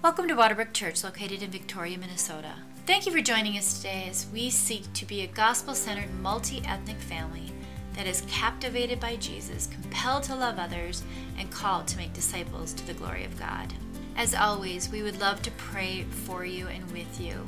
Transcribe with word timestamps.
Welcome 0.00 0.28
to 0.28 0.36
Waterbrooke 0.36 0.72
Church, 0.72 1.02
located 1.02 1.42
in 1.42 1.50
Victoria, 1.50 1.98
Minnesota. 1.98 2.52
Thank 2.86 3.04
you 3.04 3.10
for 3.10 3.20
joining 3.20 3.58
us 3.58 3.78
today 3.78 4.06
as 4.08 4.28
we 4.32 4.48
seek 4.48 4.90
to 4.92 5.04
be 5.04 5.22
a 5.22 5.26
gospel 5.26 5.74
centered, 5.74 6.08
multi 6.20 6.62
ethnic 6.64 6.98
family 6.98 7.52
that 7.96 8.06
is 8.06 8.22
captivated 8.28 9.00
by 9.00 9.16
Jesus, 9.16 9.66
compelled 9.66 10.22
to 10.22 10.36
love 10.36 10.56
others, 10.56 11.02
and 11.36 11.50
called 11.50 11.88
to 11.88 11.96
make 11.96 12.12
disciples 12.12 12.72
to 12.74 12.86
the 12.86 12.94
glory 12.94 13.24
of 13.24 13.36
God. 13.40 13.74
As 14.14 14.36
always, 14.36 14.88
we 14.88 15.02
would 15.02 15.18
love 15.18 15.42
to 15.42 15.50
pray 15.52 16.04
for 16.04 16.44
you 16.44 16.68
and 16.68 16.88
with 16.92 17.20
you. 17.20 17.44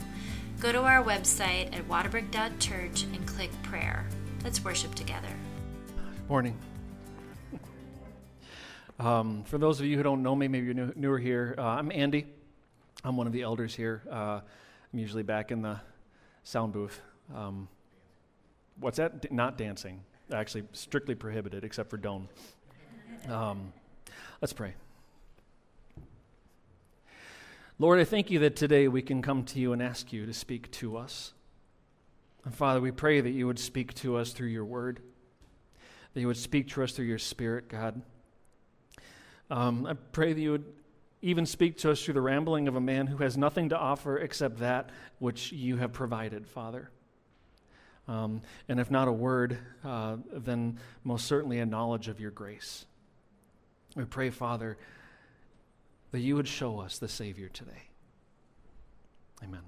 Go 0.59 0.73
to 0.73 0.83
our 0.83 1.05
website 1.05 1.73
at 1.73 1.87
waterbrooke.church 1.89 3.05
and 3.05 3.27
click 3.29 3.51
prayer. 3.63 4.09
Let's 4.43 4.65
worship 4.65 4.97
together. 4.97 5.29
Morning. 6.29 6.59
Um, 8.99 9.45
for 9.45 9.57
those 9.57 9.79
of 9.79 9.87
you 9.87 9.97
who 9.97 10.03
don't 10.03 10.25
know 10.25 10.35
me, 10.35 10.49
maybe 10.49 10.67
you're 10.67 10.75
new, 10.75 10.93
newer 10.97 11.19
here, 11.21 11.55
uh, 11.57 11.63
I'm 11.63 11.93
Andy. 11.93 12.27
I'm 13.03 13.17
one 13.17 13.27
of 13.27 13.33
the 13.33 13.43
elders 13.43 13.75
here. 13.75 14.03
Uh, 14.11 14.41
I'm 14.93 14.99
usually 14.99 15.23
back 15.23 15.51
in 15.51 15.63
the 15.63 15.81
sound 16.43 16.75
booth. 16.75 17.01
Um, 17.35 17.69
what's 18.79 18.99
that? 18.99 19.23
D- 19.23 19.29
not 19.31 19.57
dancing. 19.57 20.03
Actually, 20.31 20.65
strictly 20.73 21.15
prohibited, 21.15 21.65
except 21.65 21.89
for 21.89 21.97
Doan. 21.97 22.29
Um, 23.29 23.73
let's 24.43 24.53
pray. 24.53 24.75
Lord, 27.79 27.99
I 27.99 28.05
thank 28.05 28.31
you 28.31 28.41
that 28.41 28.55
today 28.55 28.87
we 28.87 29.01
can 29.01 29.23
come 29.23 29.45
to 29.45 29.59
you 29.59 29.73
and 29.73 29.83
ask 29.83 30.13
you 30.13 30.27
to 30.27 30.35
speak 30.35 30.71
to 30.73 30.99
us. 30.99 31.33
And 32.45 32.55
Father, 32.55 32.83
we 32.83 32.91
pray 32.91 33.23
that 33.23 33.31
you 33.31 33.47
would 33.47 33.59
speak 33.59 33.95
to 33.95 34.17
us 34.17 34.33
through 34.33 34.49
your 34.49 34.67
word, 34.67 35.01
that 36.13 36.21
you 36.21 36.27
would 36.27 36.37
speak 36.37 36.69
to 36.69 36.83
us 36.83 36.93
through 36.93 37.07
your 37.07 37.19
spirit, 37.19 37.69
God. 37.69 38.03
Um, 39.51 39.87
I 39.87 39.95
pray 39.95 40.35
that 40.35 40.41
you 40.41 40.53
would 40.53 40.65
even 41.23 41.45
speak 41.47 41.79
to 41.79 41.91
us 41.91 42.03
through 42.03 42.15
the 42.15 42.21
rambling 42.21 42.69
of 42.69 42.77
a 42.77 42.81
man 42.81 43.07
who 43.07 43.19
has 43.19 43.37
nothing 43.37 43.69
to 43.71 43.79
offer 43.79 44.19
except 44.19 44.59
that 44.59 44.91
which 45.19 45.53
you 45.53 45.77
have 45.77 45.93
provided, 45.93 46.47
Father. 46.47 46.91
Um, 48.09 48.43
and 48.69 48.81
if 48.81 48.91
not 48.91 49.07
a 49.07 49.13
word, 49.13 49.59
uh, 49.85 50.17
then 50.33 50.79
most 51.05 51.27
certainly 51.27 51.59
a 51.61 51.67
knowledge 51.67 52.09
of 52.09 52.21
your 52.21 52.31
grace. 52.31 52.87
We 53.95 54.05
pray, 54.05 54.31
Father, 54.31 54.79
that 56.11 56.21
you 56.21 56.37
would 56.37 56.49
show 56.49 56.81
us 56.81 56.99
the 56.99 57.09
Savior 57.09 57.49
today. 57.49 57.89
Amen. 59.45 59.63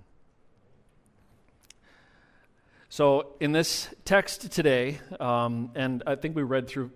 So, 2.88 3.36
in 3.40 3.52
this 3.52 3.88
text 4.04 4.52
today, 4.52 4.98
um, 5.18 5.70
and 5.74 6.02
I 6.06 6.14
think 6.14 6.36
we 6.36 6.42
read 6.42 6.68
through 6.68 6.90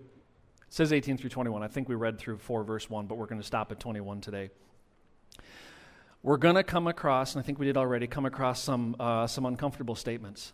says 0.76 0.92
18 0.92 1.16
through 1.16 1.30
21. 1.30 1.62
I 1.62 1.68
think 1.68 1.88
we 1.88 1.94
read 1.94 2.18
through 2.18 2.36
4, 2.36 2.62
verse 2.62 2.90
1, 2.90 3.06
but 3.06 3.16
we're 3.16 3.24
going 3.24 3.40
to 3.40 3.46
stop 3.46 3.72
at 3.72 3.80
21 3.80 4.20
today. 4.20 4.50
We're 6.22 6.36
going 6.36 6.56
to 6.56 6.62
come 6.62 6.86
across, 6.86 7.34
and 7.34 7.42
I 7.42 7.46
think 7.46 7.58
we 7.58 7.64
did 7.64 7.78
already, 7.78 8.06
come 8.06 8.26
across 8.26 8.62
some, 8.62 8.94
uh, 9.00 9.26
some 9.26 9.46
uncomfortable 9.46 9.94
statements. 9.94 10.52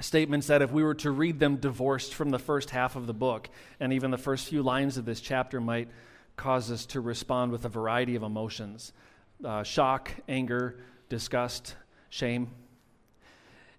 Statements 0.00 0.48
that, 0.48 0.60
if 0.60 0.72
we 0.72 0.82
were 0.82 0.96
to 0.96 1.12
read 1.12 1.38
them 1.38 1.58
divorced 1.58 2.14
from 2.14 2.30
the 2.30 2.38
first 2.40 2.70
half 2.70 2.96
of 2.96 3.06
the 3.06 3.14
book, 3.14 3.48
and 3.78 3.92
even 3.92 4.10
the 4.10 4.18
first 4.18 4.48
few 4.48 4.60
lines 4.60 4.96
of 4.96 5.04
this 5.04 5.20
chapter, 5.20 5.60
might 5.60 5.88
cause 6.34 6.68
us 6.72 6.84
to 6.86 7.00
respond 7.00 7.52
with 7.52 7.64
a 7.64 7.68
variety 7.68 8.16
of 8.16 8.24
emotions 8.24 8.92
uh, 9.44 9.62
shock, 9.62 10.10
anger, 10.28 10.80
disgust, 11.08 11.76
shame. 12.10 12.50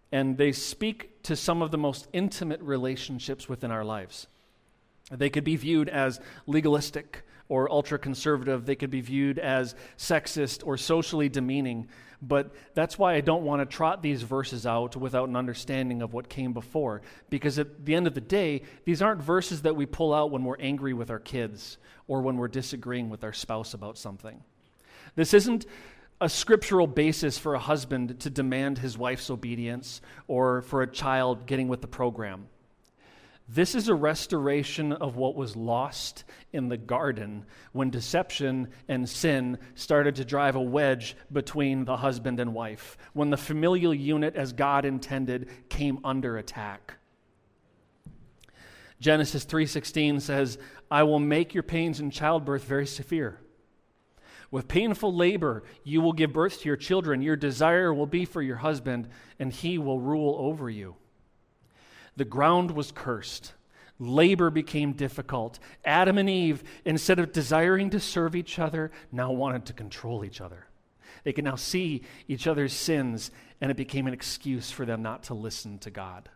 And 0.10 0.38
they 0.38 0.54
speak 0.54 1.22
to 1.24 1.36
some 1.36 1.62
of 1.62 1.72
the 1.72 1.78
most 1.78 2.08
intimate 2.14 2.62
relationships 2.62 3.50
within 3.50 3.72
our 3.72 3.84
lives. 3.84 4.28
They 5.18 5.30
could 5.30 5.44
be 5.44 5.56
viewed 5.56 5.90
as 5.90 6.20
legalistic 6.48 7.24
or 7.50 7.72
ultra 7.72 8.00
conservative. 8.00 8.66
They 8.66 8.76
could 8.76 8.90
be 8.90 9.02
viewed 9.02 9.40
as 9.40 9.76
sexist 9.98 10.66
or 10.66 10.78
socially 10.78 11.30
demeaning. 11.30 11.88
But 12.22 12.54
that's 12.74 12.98
why 12.98 13.16
I 13.16 13.22
don't 13.22 13.44
want 13.44 13.62
to 13.62 13.66
trot 13.66 14.02
these 14.02 14.22
verses 14.22 14.66
out 14.66 14.96
without 14.96 15.28
an 15.28 15.36
understanding 15.36 16.02
of 16.02 16.14
what 16.14 16.30
came 16.30 16.54
before. 16.54 17.02
Because 17.30 17.60
at 17.60 17.86
the 17.86 17.96
end 17.96 18.08
of 18.08 18.14
the 18.14 18.22
day, 18.22 18.62
these 18.86 19.02
aren't 19.02 19.22
verses 19.22 19.64
that 19.64 19.76
we 19.76 19.86
pull 19.86 20.14
out 20.14 20.32
when 20.32 20.44
we're 20.46 20.60
angry 20.60 20.94
with 20.94 21.10
our 21.10 21.20
kids 21.20 21.78
or 22.08 22.22
when 22.22 22.38
we're 22.38 22.48
disagreeing 22.48 23.10
with 23.10 23.24
our 23.24 23.34
spouse 23.34 23.74
about 23.74 23.98
something. 23.98 24.42
This 25.16 25.34
isn't 25.34 25.66
a 26.22 26.30
scriptural 26.30 26.88
basis 26.88 27.38
for 27.38 27.56
a 27.56 27.60
husband 27.60 28.22
to 28.22 28.30
demand 28.30 28.78
his 28.78 28.98
wife's 28.98 29.30
obedience 29.30 30.00
or 30.28 30.62
for 30.62 30.82
a 30.82 30.88
child 30.88 31.46
getting 31.46 31.68
with 31.68 31.82
the 31.82 31.88
program. 31.88 32.48
This 33.48 33.76
is 33.76 33.90
a 33.90 33.96
restoration 33.96 34.94
of 34.94 35.18
what 35.18 35.36
was 35.36 35.56
lost 35.56 36.24
in 36.54 36.70
the 36.70 36.78
garden 36.78 37.46
when 37.74 37.90
deception 37.90 38.70
and 38.88 39.08
sin 39.08 39.58
started 39.76 40.16
to 40.16 40.26
drive 40.26 40.56
a 40.56 40.62
wedge 40.62 41.18
between 41.32 41.84
the 41.84 41.98
husband 41.98 42.40
and 42.40 42.54
wife, 42.54 42.98
when 43.12 43.32
the 43.32 43.38
familial 43.38 43.94
unit, 43.94 44.36
as 44.36 44.54
God 44.54 44.86
intended, 44.86 45.50
came 45.68 46.00
under 46.06 46.38
attack. 46.38 46.96
Genesis 49.02 49.44
3:16 49.44 50.22
says, 50.22 50.58
"I 50.90 51.04
will 51.04 51.20
make 51.20 51.54
your 51.54 51.64
pains 51.64 52.00
in 52.00 52.12
childbirth 52.12 52.64
very 52.64 52.88
severe. 52.88 53.42
With 54.50 54.70
painful 54.70 55.14
labor 55.14 55.64
you 55.84 56.00
will 56.00 56.14
give 56.14 56.32
birth 56.32 56.62
to 56.62 56.70
your 56.70 56.78
children. 56.78 57.22
Your 57.22 57.36
desire 57.36 57.94
will 57.94 58.08
be 58.08 58.24
for 58.24 58.42
your 58.42 58.58
husband, 58.58 59.10
and 59.38 59.52
he 59.52 59.78
will 59.78 60.00
rule 60.00 60.38
over 60.40 60.70
you." 60.70 60.96
The 62.16 62.26
ground 62.26 62.72
was 62.72 62.92
cursed. 62.92 63.54
Labor 64.00 64.50
became 64.50 64.94
difficult. 64.94 65.60
Adam 65.86 66.18
and 66.18 66.30
Eve, 66.30 66.64
instead 66.86 67.20
of 67.20 67.32
desiring 67.32 67.90
to 67.92 68.00
serve 68.00 68.36
each 68.36 68.60
other, 68.60 68.92
now 69.12 69.32
wanted 69.32 69.66
to 69.68 69.74
control 69.74 70.26
each 70.26 70.42
other. 70.42 70.68
They 71.24 71.34
could 71.34 71.46
now 71.46 71.56
see 71.56 72.04
each 72.28 72.48
other's 72.48 72.74
sins, 72.74 73.32
and 73.62 73.72
it 73.72 73.78
became 73.78 74.08
an 74.08 74.14
excuse 74.14 74.72
for 74.72 74.86
them 74.86 75.02
not 75.02 75.24
to 75.24 75.34
listen 75.34 75.80
to 75.80 75.90
God. 75.90 76.30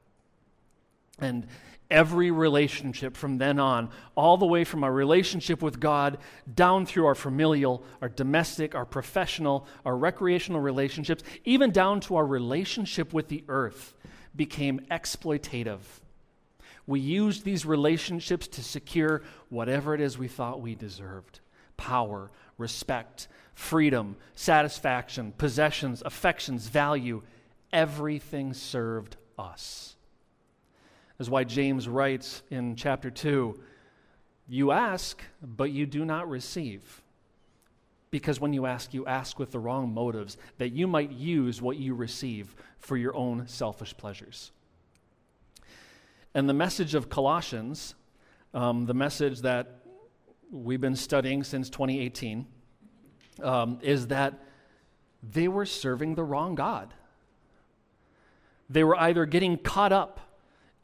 And 1.19 1.47
every 1.89 2.31
relationship 2.31 3.17
from 3.17 3.37
then 3.37 3.59
on, 3.59 3.89
all 4.15 4.37
the 4.37 4.45
way 4.45 4.63
from 4.63 4.83
our 4.83 4.91
relationship 4.91 5.61
with 5.61 5.79
God 5.79 6.17
down 6.53 6.85
through 6.85 7.05
our 7.05 7.15
familial, 7.15 7.83
our 8.01 8.09
domestic, 8.09 8.75
our 8.75 8.85
professional, 8.85 9.67
our 9.85 9.97
recreational 9.97 10.61
relationships, 10.61 11.23
even 11.43 11.71
down 11.71 11.99
to 12.01 12.15
our 12.15 12.25
relationship 12.25 13.13
with 13.13 13.29
the 13.29 13.43
earth, 13.47 13.93
became 14.37 14.79
exploitative. 14.91 15.79
We 16.85 16.99
used 17.01 17.43
these 17.43 17.65
relationships 17.65 18.47
to 18.47 18.63
secure 18.63 19.21
whatever 19.49 19.93
it 19.93 19.99
is 19.99 20.17
we 20.17 20.29
thought 20.29 20.61
we 20.61 20.75
deserved 20.75 21.41
power, 21.75 22.31
respect, 22.57 23.27
freedom, 23.53 24.15
satisfaction, 24.33 25.33
possessions, 25.37 26.01
affections, 26.05 26.67
value. 26.67 27.21
Everything 27.71 28.53
served 28.53 29.17
us. 29.37 29.95
That's 31.17 31.29
why 31.29 31.43
James 31.43 31.87
writes 31.87 32.41
in 32.49 32.75
chapter 32.75 33.11
2 33.11 33.59
You 34.47 34.71
ask, 34.71 35.21
but 35.41 35.71
you 35.71 35.85
do 35.85 36.05
not 36.05 36.29
receive. 36.29 37.01
Because 38.09 38.39
when 38.39 38.53
you 38.53 38.65
ask, 38.65 38.93
you 38.93 39.05
ask 39.05 39.37
with 39.37 39.51
the 39.51 39.59
wrong 39.59 39.93
motives, 39.93 40.37
that 40.57 40.69
you 40.69 40.87
might 40.87 41.11
use 41.11 41.61
what 41.61 41.77
you 41.77 41.93
receive 41.93 42.55
for 42.79 42.95
your 42.95 43.15
own 43.15 43.47
selfish 43.47 43.95
pleasures. 43.97 44.51
And 46.33 46.47
the 46.47 46.53
message 46.53 46.95
of 46.95 47.09
Colossians, 47.09 47.95
um, 48.53 48.85
the 48.85 48.93
message 48.93 49.41
that 49.41 49.81
we've 50.51 50.79
been 50.79 50.95
studying 50.95 51.43
since 51.43 51.69
2018, 51.69 52.45
um, 53.43 53.79
is 53.81 54.07
that 54.07 54.43
they 55.21 55.47
were 55.47 55.65
serving 55.65 56.15
the 56.15 56.23
wrong 56.23 56.55
God. 56.55 56.93
They 58.69 58.83
were 58.83 58.95
either 58.97 59.25
getting 59.25 59.57
caught 59.57 59.91
up 59.91 60.19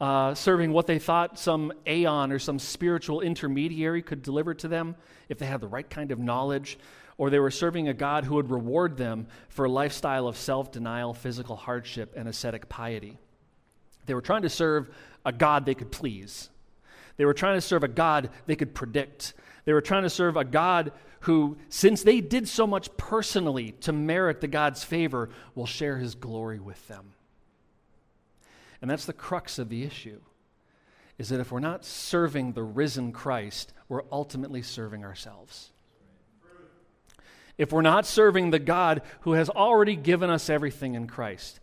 uh, 0.00 0.34
serving 0.34 0.72
what 0.72 0.86
they 0.86 0.98
thought 0.98 1.38
some 1.38 1.72
aeon 1.86 2.32
or 2.32 2.38
some 2.38 2.58
spiritual 2.58 3.20
intermediary 3.20 4.02
could 4.02 4.22
deliver 4.22 4.52
to 4.52 4.68
them 4.68 4.96
if 5.28 5.38
they 5.38 5.46
had 5.46 5.60
the 5.60 5.68
right 5.68 5.88
kind 5.88 6.10
of 6.10 6.18
knowledge, 6.18 6.78
or 7.16 7.30
they 7.30 7.38
were 7.38 7.50
serving 7.50 7.88
a 7.88 7.94
God 7.94 8.24
who 8.24 8.34
would 8.34 8.50
reward 8.50 8.96
them 8.96 9.26
for 9.48 9.64
a 9.64 9.70
lifestyle 9.70 10.26
of 10.26 10.36
self 10.36 10.72
denial, 10.72 11.14
physical 11.14 11.56
hardship, 11.56 12.12
and 12.16 12.28
ascetic 12.28 12.68
piety. 12.68 13.18
They 14.06 14.14
were 14.14 14.20
trying 14.20 14.42
to 14.42 14.50
serve 14.50 14.90
a 15.24 15.32
God 15.32 15.64
they 15.64 15.74
could 15.74 15.92
please. 15.92 16.50
They 17.16 17.24
were 17.24 17.34
trying 17.34 17.56
to 17.56 17.60
serve 17.60 17.84
a 17.84 17.88
God 17.88 18.30
they 18.46 18.56
could 18.56 18.74
predict. 18.74 19.34
They 19.64 19.72
were 19.72 19.80
trying 19.80 20.02
to 20.02 20.10
serve 20.10 20.36
a 20.36 20.44
God 20.44 20.92
who, 21.20 21.56
since 21.68 22.02
they 22.02 22.20
did 22.20 22.48
so 22.48 22.66
much 22.66 22.94
personally 22.96 23.72
to 23.82 23.92
merit 23.92 24.40
the 24.40 24.48
God's 24.48 24.84
favor, 24.84 25.30
will 25.54 25.66
share 25.66 25.96
his 25.96 26.14
glory 26.14 26.58
with 26.58 26.86
them. 26.88 27.12
And 28.82 28.90
that's 28.90 29.06
the 29.06 29.14
crux 29.14 29.58
of 29.58 29.70
the 29.70 29.84
issue. 29.84 30.20
Is 31.16 31.28
that 31.28 31.40
if 31.40 31.52
we're 31.52 31.60
not 31.60 31.84
serving 31.84 32.52
the 32.52 32.64
risen 32.64 33.12
Christ, 33.12 33.72
we're 33.88 34.02
ultimately 34.10 34.60
serving 34.60 35.04
ourselves 35.04 35.70
if 37.58 37.72
we're 37.72 37.82
not 37.82 38.06
serving 38.06 38.50
the 38.50 38.58
God 38.58 39.02
who 39.20 39.32
has 39.32 39.48
already 39.48 39.96
given 39.96 40.30
us 40.30 40.50
everything 40.50 40.94
in 40.94 41.06
Christ. 41.06 41.60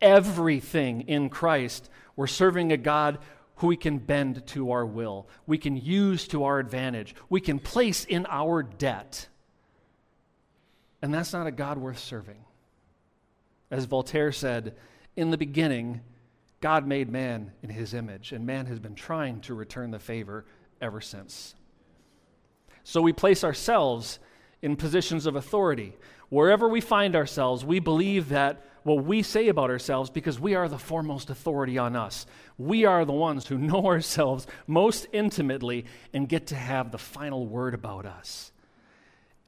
Everything 0.00 1.02
in 1.02 1.28
Christ, 1.28 1.90
we're 2.16 2.26
serving 2.26 2.72
a 2.72 2.76
God 2.76 3.18
who 3.56 3.66
we 3.66 3.76
can 3.76 3.98
bend 3.98 4.46
to 4.48 4.70
our 4.70 4.86
will, 4.86 5.28
we 5.46 5.58
can 5.58 5.76
use 5.76 6.28
to 6.28 6.44
our 6.44 6.60
advantage, 6.60 7.14
we 7.28 7.40
can 7.40 7.58
place 7.58 8.04
in 8.04 8.26
our 8.30 8.62
debt. 8.62 9.28
And 11.02 11.12
that's 11.12 11.32
not 11.32 11.46
a 11.46 11.52
God 11.52 11.78
worth 11.78 11.98
serving. 11.98 12.44
As 13.70 13.84
Voltaire 13.84 14.32
said, 14.32 14.76
in 15.16 15.30
the 15.30 15.36
beginning, 15.36 16.00
God 16.60 16.86
made 16.86 17.08
man 17.08 17.52
in 17.62 17.70
his 17.70 17.94
image, 17.94 18.32
and 18.32 18.46
man 18.46 18.66
has 18.66 18.78
been 18.78 18.94
trying 18.94 19.40
to 19.42 19.54
return 19.54 19.90
the 19.90 19.98
favor 19.98 20.44
ever 20.80 21.00
since. 21.00 21.54
So 22.84 23.02
we 23.02 23.12
place 23.12 23.44
ourselves 23.44 24.18
in 24.62 24.76
positions 24.76 25.26
of 25.26 25.36
authority. 25.36 25.96
Wherever 26.28 26.68
we 26.68 26.80
find 26.80 27.14
ourselves, 27.16 27.64
we 27.64 27.78
believe 27.78 28.30
that 28.30 28.64
what 28.82 29.04
we 29.04 29.22
say 29.22 29.48
about 29.48 29.70
ourselves 29.70 30.10
because 30.10 30.40
we 30.40 30.54
are 30.54 30.68
the 30.68 30.78
foremost 30.78 31.30
authority 31.30 31.78
on 31.78 31.94
us. 31.94 32.26
We 32.56 32.84
are 32.84 33.04
the 33.04 33.12
ones 33.12 33.46
who 33.46 33.58
know 33.58 33.86
ourselves 33.86 34.46
most 34.66 35.06
intimately 35.12 35.84
and 36.12 36.28
get 36.28 36.48
to 36.48 36.56
have 36.56 36.90
the 36.90 36.98
final 36.98 37.46
word 37.46 37.74
about 37.74 38.06
us. 38.06 38.52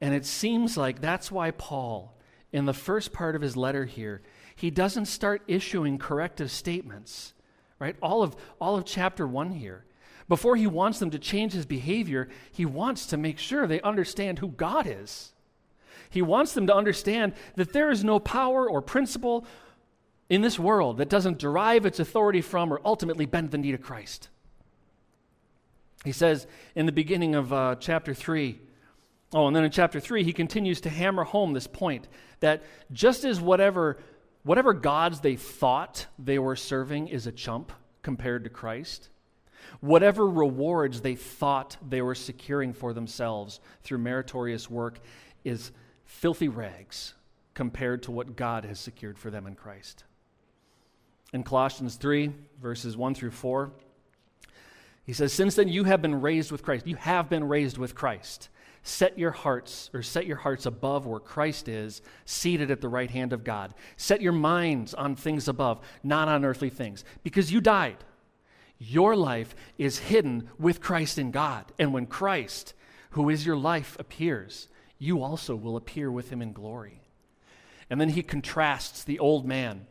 And 0.01 0.15
it 0.15 0.25
seems 0.25 0.77
like 0.77 1.01
that's 1.01 1.31
why 1.31 1.51
Paul, 1.51 2.17
in 2.53 2.65
the 2.65 2.73
first 2.73 3.13
part 3.13 3.37
of 3.37 3.43
his 3.43 3.56
letter 3.56 3.85
here, 3.85 4.23
he 4.56 4.71
doesn't 4.71 5.06
start 5.06 5.43
issuing 5.47 5.99
corrective 5.99 6.51
statements, 6.51 7.35
right? 7.79 7.97
All 8.03 8.23
of, 8.23 8.37
all 8.61 8.77
of 8.77 8.85
chapter 8.85 9.27
one 9.27 9.53
here. 9.53 9.85
Before 10.31 10.55
he 10.55 10.69
wants 10.69 11.00
them 11.00 11.11
to 11.11 11.19
change 11.19 11.55
his 11.55 11.67
behavior, 11.67 12.29
he 12.53 12.65
wants 12.65 13.05
to 13.06 13.17
make 13.17 13.37
sure 13.37 13.67
they 13.67 13.81
understand 13.81 14.38
who 14.38 14.47
God 14.47 14.87
is. 14.87 15.32
He 16.09 16.23
wants 16.23 16.53
them 16.55 16.69
to 16.69 16.75
understand 16.75 17.32
that 17.56 17.73
there 17.73 17.91
is 17.91 18.05
no 18.05 18.21
power 18.21 18.71
or 18.71 18.81
principle 18.81 19.44
in 20.29 20.41
this 20.41 20.56
world 20.56 20.99
that 20.99 21.09
doesn't 21.09 21.41
derive 21.41 21.85
its 21.85 21.99
authority 21.99 22.43
from 22.43 22.73
or 22.73 22.81
ultimately 22.85 23.27
bend 23.27 23.50
the 23.50 23.59
knee 23.59 23.73
to 23.73 23.79
Christ. 23.79 24.29
He 26.05 26.12
says 26.12 26.47
in 26.77 26.87
the 26.87 26.93
beginning 26.93 27.35
of 27.35 27.53
uh, 27.53 27.75
chapter 27.81 28.15
3, 28.15 28.56
oh, 29.35 29.49
and 29.49 29.56
then 29.56 29.65
in 29.65 29.73
chapter 29.73 29.99
3, 29.99 30.23
he 30.23 30.32
continues 30.32 30.81
to 30.82 30.91
hammer 30.91 31.25
home 31.25 31.55
this 31.55 31.67
point 31.67 32.06
that 32.38 32.62
just 32.93 33.25
as 33.25 33.41
whatever, 33.41 33.99
whatever 34.44 34.75
gods 34.75 35.21
they 35.21 35.35
thought 35.35 36.06
they 36.21 36.38
were 36.38 36.55
serving 36.55 37.09
is 37.09 37.27
a 37.27 37.32
chump 37.32 37.73
compared 38.03 38.44
to 38.44 38.50
Christ, 38.50 39.10
whatever 39.81 40.27
rewards 40.27 41.00
they 41.00 41.15
thought 41.15 41.77
they 41.88 42.03
were 42.03 42.15
securing 42.15 42.73
for 42.73 42.93
themselves 42.93 43.61
through 43.82 43.99
meritorious 43.99 44.71
work 44.71 45.00
is 45.44 45.73
filthy 46.05 46.49
rags 46.49 47.15
compared 47.55 48.03
to 48.03 48.11
what 48.11 48.37
God 48.37 48.65
has 48.65 48.79
secured 48.79 49.19
for 49.19 49.31
them 49.31 49.47
in 49.47 49.55
Christ. 49.55 50.05
In 51.32 51.43
Colossians 51.43 51.97
3, 51.97 52.32
verses 52.61 52.97
1 52.97 53.15
through 53.15 53.31
4, 53.31 53.71
he 55.05 55.12
says, 55.12 55.32
Since 55.32 55.55
then 55.55 55.69
you 55.69 55.85
have 55.85 56.03
been 56.03 56.21
raised 56.21 56.53
with 56.53 56.62
Christ. 56.62 56.87
You 56.87 56.97
have 56.97 57.29
been 57.29 57.44
raised 57.44 57.79
with 57.79 57.94
Christ. 57.94 58.49
Set 58.82 59.19
your 59.19 59.31
hearts, 59.31 59.91
or 59.93 60.03
set 60.03 60.27
your 60.27 60.38
hearts 60.38 60.67
above 60.67 61.06
where 61.06 61.21
Christ 61.21 61.69
is, 61.69 62.00
seated 62.25 62.71
at 62.71 62.81
the 62.81 62.88
right 62.88 63.11
hand 63.11 63.32
of 63.32 63.44
God. 63.44 63.75
Set 63.97 64.23
your 64.23 64.32
minds 64.32 64.94
on 64.94 65.17
things 65.17 65.49
above, 65.49 65.81
not 66.03 66.29
on 66.29 66.44
earthly 66.44 66.71
things, 66.71 67.05
because 67.23 67.53
you 67.53 67.61
died. 67.61 67.99
Your 68.82 69.15
life 69.15 69.55
is 69.77 69.99
hidden 69.99 70.49
with 70.59 70.81
Christ 70.81 71.19
in 71.19 71.31
God. 71.31 71.67
And 71.79 71.93
when 71.93 72.06
Christ, 72.06 72.73
who 73.11 73.29
is 73.29 73.44
your 73.44 73.56
life, 73.56 73.94
appears, 74.00 74.69
you 74.99 75.23
also 75.23 75.55
will 75.55 75.77
appear 75.77 76.11
with 76.11 76.31
him 76.31 76.41
in 76.41 76.55
glory. 76.55 77.03
And 77.91 78.00
then 78.00 78.09
he 78.09 78.23
contrasts 78.23 79.05
the 79.05 79.19
old 79.19 79.44
man 79.44 79.87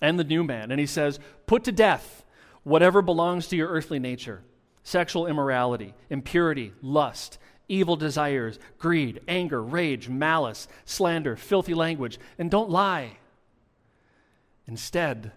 and 0.00 0.18
the 0.18 0.24
new 0.24 0.42
man, 0.42 0.72
and 0.72 0.80
he 0.80 0.86
says, 0.86 1.20
Put 1.46 1.62
to 1.64 1.72
death 1.72 2.24
whatever 2.64 3.02
belongs 3.02 3.46
to 3.48 3.56
your 3.56 3.68
earthly 3.68 3.98
nature 3.98 4.42
sexual 4.82 5.26
immorality, 5.26 5.94
impurity, 6.10 6.72
lust, 6.82 7.38
evil 7.68 7.96
desires, 7.96 8.58
greed, 8.78 9.20
anger, 9.26 9.62
rage, 9.62 10.08
malice, 10.08 10.68
slander, 10.84 11.36
filthy 11.36 11.72
language, 11.72 12.18
and 12.38 12.50
don't 12.50 12.68
lie. 12.68 13.16
Instead, 14.66 15.32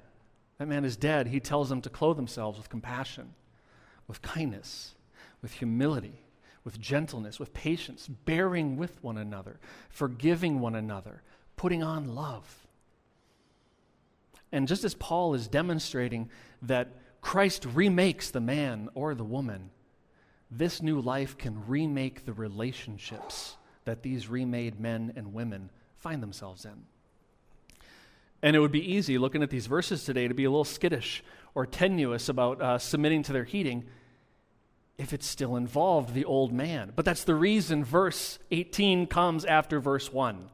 that 0.57 0.67
man 0.67 0.85
is 0.85 0.97
dead. 0.97 1.27
He 1.27 1.39
tells 1.39 1.69
them 1.69 1.81
to 1.81 1.89
clothe 1.89 2.17
themselves 2.17 2.57
with 2.57 2.69
compassion, 2.69 3.33
with 4.07 4.21
kindness, 4.21 4.95
with 5.41 5.53
humility 5.53 6.23
with 6.67 6.81
gentleness, 6.81 7.39
with 7.39 7.53
patience, 7.53 8.09
bearing 8.09 8.75
with 8.75 9.01
one 9.01 9.17
another, 9.17 9.57
forgiving 9.89 10.59
one 10.59 10.75
another, 10.75 11.21
putting 11.55 11.81
on 11.81 12.13
love. 12.13 12.67
And 14.51 14.67
just 14.67 14.83
as 14.83 14.93
Paul 14.93 15.33
is 15.33 15.47
demonstrating 15.47 16.29
that 16.63 16.89
Christ 17.21 17.65
remakes 17.73 18.31
the 18.31 18.41
man 18.41 18.89
or 18.95 19.15
the 19.15 19.23
woman, 19.23 19.69
this 20.51 20.81
new 20.81 20.99
life 20.99 21.37
can 21.37 21.65
remake 21.67 22.25
the 22.25 22.33
relationships 22.33 23.55
that 23.85 24.03
these 24.03 24.27
remade 24.27 24.77
men 24.77 25.13
and 25.15 25.33
women 25.33 25.69
find 25.95 26.21
themselves 26.21 26.65
in. 26.65 26.83
And 28.41 28.55
it 28.55 28.59
would 28.59 28.71
be 28.71 28.93
easy, 28.93 29.17
looking 29.17 29.41
at 29.43 29.49
these 29.49 29.67
verses 29.67 30.03
today, 30.03 30.27
to 30.27 30.33
be 30.33 30.45
a 30.45 30.49
little 30.49 30.63
skittish 30.63 31.23
or 31.55 31.65
tenuous 31.65 32.29
about 32.29 32.61
uh, 32.61 32.77
submitting 32.77 33.23
to 33.23 33.33
their 33.33 33.43
heating 33.43 33.85
if 34.97 35.13
it 35.13 35.23
still 35.23 35.55
involved 35.55 36.13
the 36.13 36.25
old 36.25 36.51
man. 36.51 36.91
But 36.95 37.05
that's 37.05 37.23
the 37.23 37.35
reason 37.35 37.83
verse 37.83 38.39
18 38.51 39.07
comes 39.07 39.45
after 39.45 39.79
verse 39.79 40.11
1. 40.11 40.49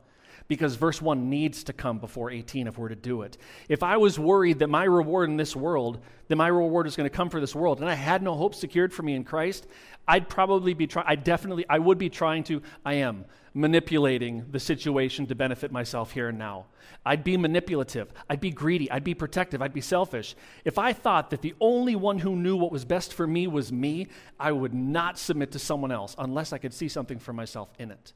Because 0.47 0.75
verse 0.75 1.01
1 1.01 1.29
needs 1.29 1.63
to 1.65 1.73
come 1.73 1.99
before 1.99 2.29
18 2.29 2.67
if 2.67 2.77
we're 2.77 2.89
to 2.89 2.95
do 2.95 3.21
it. 3.21 3.37
If 3.69 3.81
I 3.83 3.97
was 3.97 4.19
worried 4.19 4.59
that 4.59 4.69
my 4.69 4.83
reward 4.83 5.29
in 5.29 5.37
this 5.37 5.55
world, 5.55 6.03
that 6.27 6.35
my 6.35 6.47
reward 6.47 6.87
is 6.87 6.95
going 6.95 7.09
to 7.09 7.15
come 7.15 7.29
for 7.29 7.39
this 7.39 7.55
world, 7.55 7.79
and 7.79 7.89
I 7.89 7.93
had 7.93 8.21
no 8.21 8.35
hope 8.35 8.55
secured 8.55 8.93
for 8.93 9.03
me 9.03 9.15
in 9.15 9.23
Christ, 9.23 9.67
I'd 10.07 10.27
probably 10.27 10.73
be 10.73 10.87
trying, 10.87 11.05
I 11.07 11.15
definitely, 11.15 11.65
I 11.69 11.79
would 11.79 11.97
be 11.97 12.09
trying 12.09 12.43
to, 12.45 12.61
I 12.85 12.95
am, 12.95 13.25
manipulating 13.53 14.45
the 14.51 14.59
situation 14.59 15.27
to 15.27 15.35
benefit 15.35 15.71
myself 15.71 16.11
here 16.11 16.29
and 16.29 16.37
now. 16.37 16.65
I'd 17.05 17.23
be 17.23 17.37
manipulative. 17.37 18.11
I'd 18.29 18.41
be 18.41 18.49
greedy. 18.49 18.89
I'd 18.89 19.03
be 19.03 19.13
protective. 19.13 19.61
I'd 19.61 19.73
be 19.73 19.81
selfish. 19.81 20.35
If 20.65 20.77
I 20.77 20.93
thought 20.93 21.29
that 21.29 21.41
the 21.41 21.53
only 21.61 21.95
one 21.95 22.19
who 22.19 22.35
knew 22.35 22.55
what 22.55 22.71
was 22.71 22.85
best 22.85 23.13
for 23.13 23.27
me 23.27 23.47
was 23.47 23.71
me, 23.71 24.07
I 24.39 24.51
would 24.51 24.73
not 24.73 25.19
submit 25.19 25.51
to 25.51 25.59
someone 25.59 25.91
else 25.91 26.15
unless 26.17 26.51
I 26.51 26.57
could 26.57 26.73
see 26.73 26.87
something 26.87 27.19
for 27.19 27.33
myself 27.33 27.69
in 27.77 27.91
it. 27.91 28.13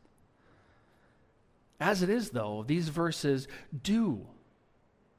As 1.80 2.02
it 2.02 2.10
is, 2.10 2.32
though, 2.32 2.64
these 2.68 2.90
verses 2.90 3.48
do 3.84 4.26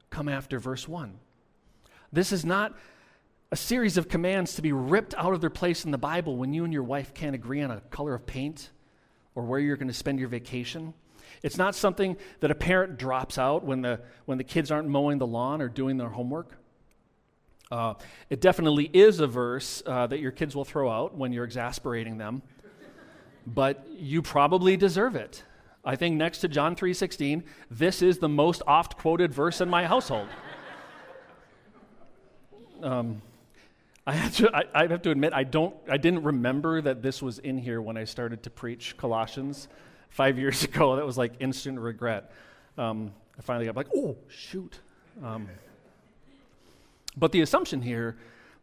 come 0.09 0.27
after 0.27 0.59
verse 0.59 0.87
1. 0.87 1.19
This 2.11 2.31
is 2.31 2.43
not 2.43 2.77
a 3.51 3.55
series 3.55 3.97
of 3.97 4.09
commands 4.09 4.55
to 4.55 4.61
be 4.61 4.71
ripped 4.71 5.15
out 5.15 5.33
of 5.33 5.41
their 5.41 5.49
place 5.49 5.85
in 5.85 5.91
the 5.91 5.97
Bible 5.97 6.35
when 6.37 6.53
you 6.53 6.63
and 6.63 6.73
your 6.73 6.83
wife 6.83 7.13
can't 7.13 7.35
agree 7.35 7.61
on 7.61 7.71
a 7.71 7.81
color 7.89 8.13
of 8.13 8.25
paint 8.25 8.69
or 9.35 9.43
where 9.43 9.59
you're 9.59 9.77
going 9.77 9.87
to 9.87 9.93
spend 9.93 10.19
your 10.19 10.27
vacation. 10.27 10.93
It's 11.41 11.57
not 11.57 11.75
something 11.75 12.17
that 12.41 12.51
a 12.51 12.55
parent 12.55 12.97
drops 12.97 13.37
out 13.37 13.63
when 13.63 13.81
the, 13.81 14.01
when 14.25 14.37
the 14.37 14.43
kids 14.43 14.71
aren't 14.71 14.87
mowing 14.87 15.17
the 15.17 15.27
lawn 15.27 15.61
or 15.61 15.69
doing 15.69 15.97
their 15.97 16.09
homework. 16.09 16.57
Uh, 17.71 17.93
it 18.29 18.41
definitely 18.41 18.89
is 18.93 19.19
a 19.19 19.27
verse 19.27 19.81
uh, 19.85 20.07
that 20.07 20.19
your 20.19 20.31
kids 20.31 20.55
will 20.55 20.65
throw 20.65 20.89
out 20.89 21.15
when 21.15 21.31
you're 21.31 21.45
exasperating 21.45 22.17
them, 22.17 22.41
but 23.45 23.87
you 23.95 24.21
probably 24.21 24.75
deserve 24.75 25.15
it. 25.15 25.43
I 25.83 25.95
think 25.95 26.17
next 26.17 26.39
to 26.39 26.47
John 26.47 26.75
3:16, 26.75 27.43
this 27.71 28.01
is 28.01 28.19
the 28.19 28.29
most 28.29 28.61
oft 28.67 28.97
quoted 28.97 29.33
verse 29.33 29.61
in 29.61 29.69
my 29.69 29.85
household. 29.85 30.27
Um, 32.81 33.21
I 34.07 34.13
have, 34.13 34.35
to, 34.37 34.55
I, 34.55 34.63
I 34.73 34.87
have 34.87 35.01
to 35.03 35.11
admit, 35.11 35.33
I, 35.33 35.43
don't, 35.43 35.75
I 35.87 35.97
didn't 35.97 36.23
remember 36.23 36.81
that 36.81 37.01
this 37.03 37.21
was 37.21 37.37
in 37.39 37.57
here 37.57 37.81
when 37.81 37.95
I 37.97 38.05
started 38.05 38.41
to 38.43 38.49
preach 38.49 38.97
Colossians 38.97 39.67
five 40.09 40.39
years 40.39 40.63
ago. 40.63 40.95
That 40.95 41.05
was 41.05 41.17
like 41.17 41.33
instant 41.39 41.79
regret. 41.79 42.31
Um, 42.77 43.11
I 43.37 43.41
finally 43.41 43.65
got 43.65 43.75
like, 43.75 43.89
oh, 43.95 44.17
shoot. 44.27 44.79
Um, 45.23 45.47
but 47.17 47.31
the 47.31 47.41
assumption 47.41 47.81
here, 47.81 48.17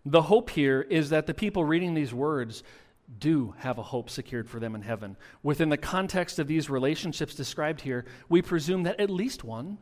the 0.04 0.22
hope 0.22 0.50
here, 0.50 0.82
is 0.82 1.10
that 1.10 1.26
the 1.26 1.34
people 1.34 1.64
reading 1.64 1.94
these 1.94 2.12
words 2.12 2.62
do 3.18 3.54
have 3.58 3.78
a 3.78 3.82
hope 3.82 4.10
secured 4.10 4.48
for 4.48 4.60
them 4.60 4.74
in 4.74 4.82
heaven. 4.82 5.16
Within 5.42 5.68
the 5.68 5.76
context 5.76 6.38
of 6.38 6.48
these 6.48 6.68
relationships 6.68 7.34
described 7.34 7.80
here, 7.80 8.04
we 8.28 8.42
presume 8.42 8.82
that 8.84 9.00
at 9.00 9.10
least 9.10 9.44
one 9.44 9.78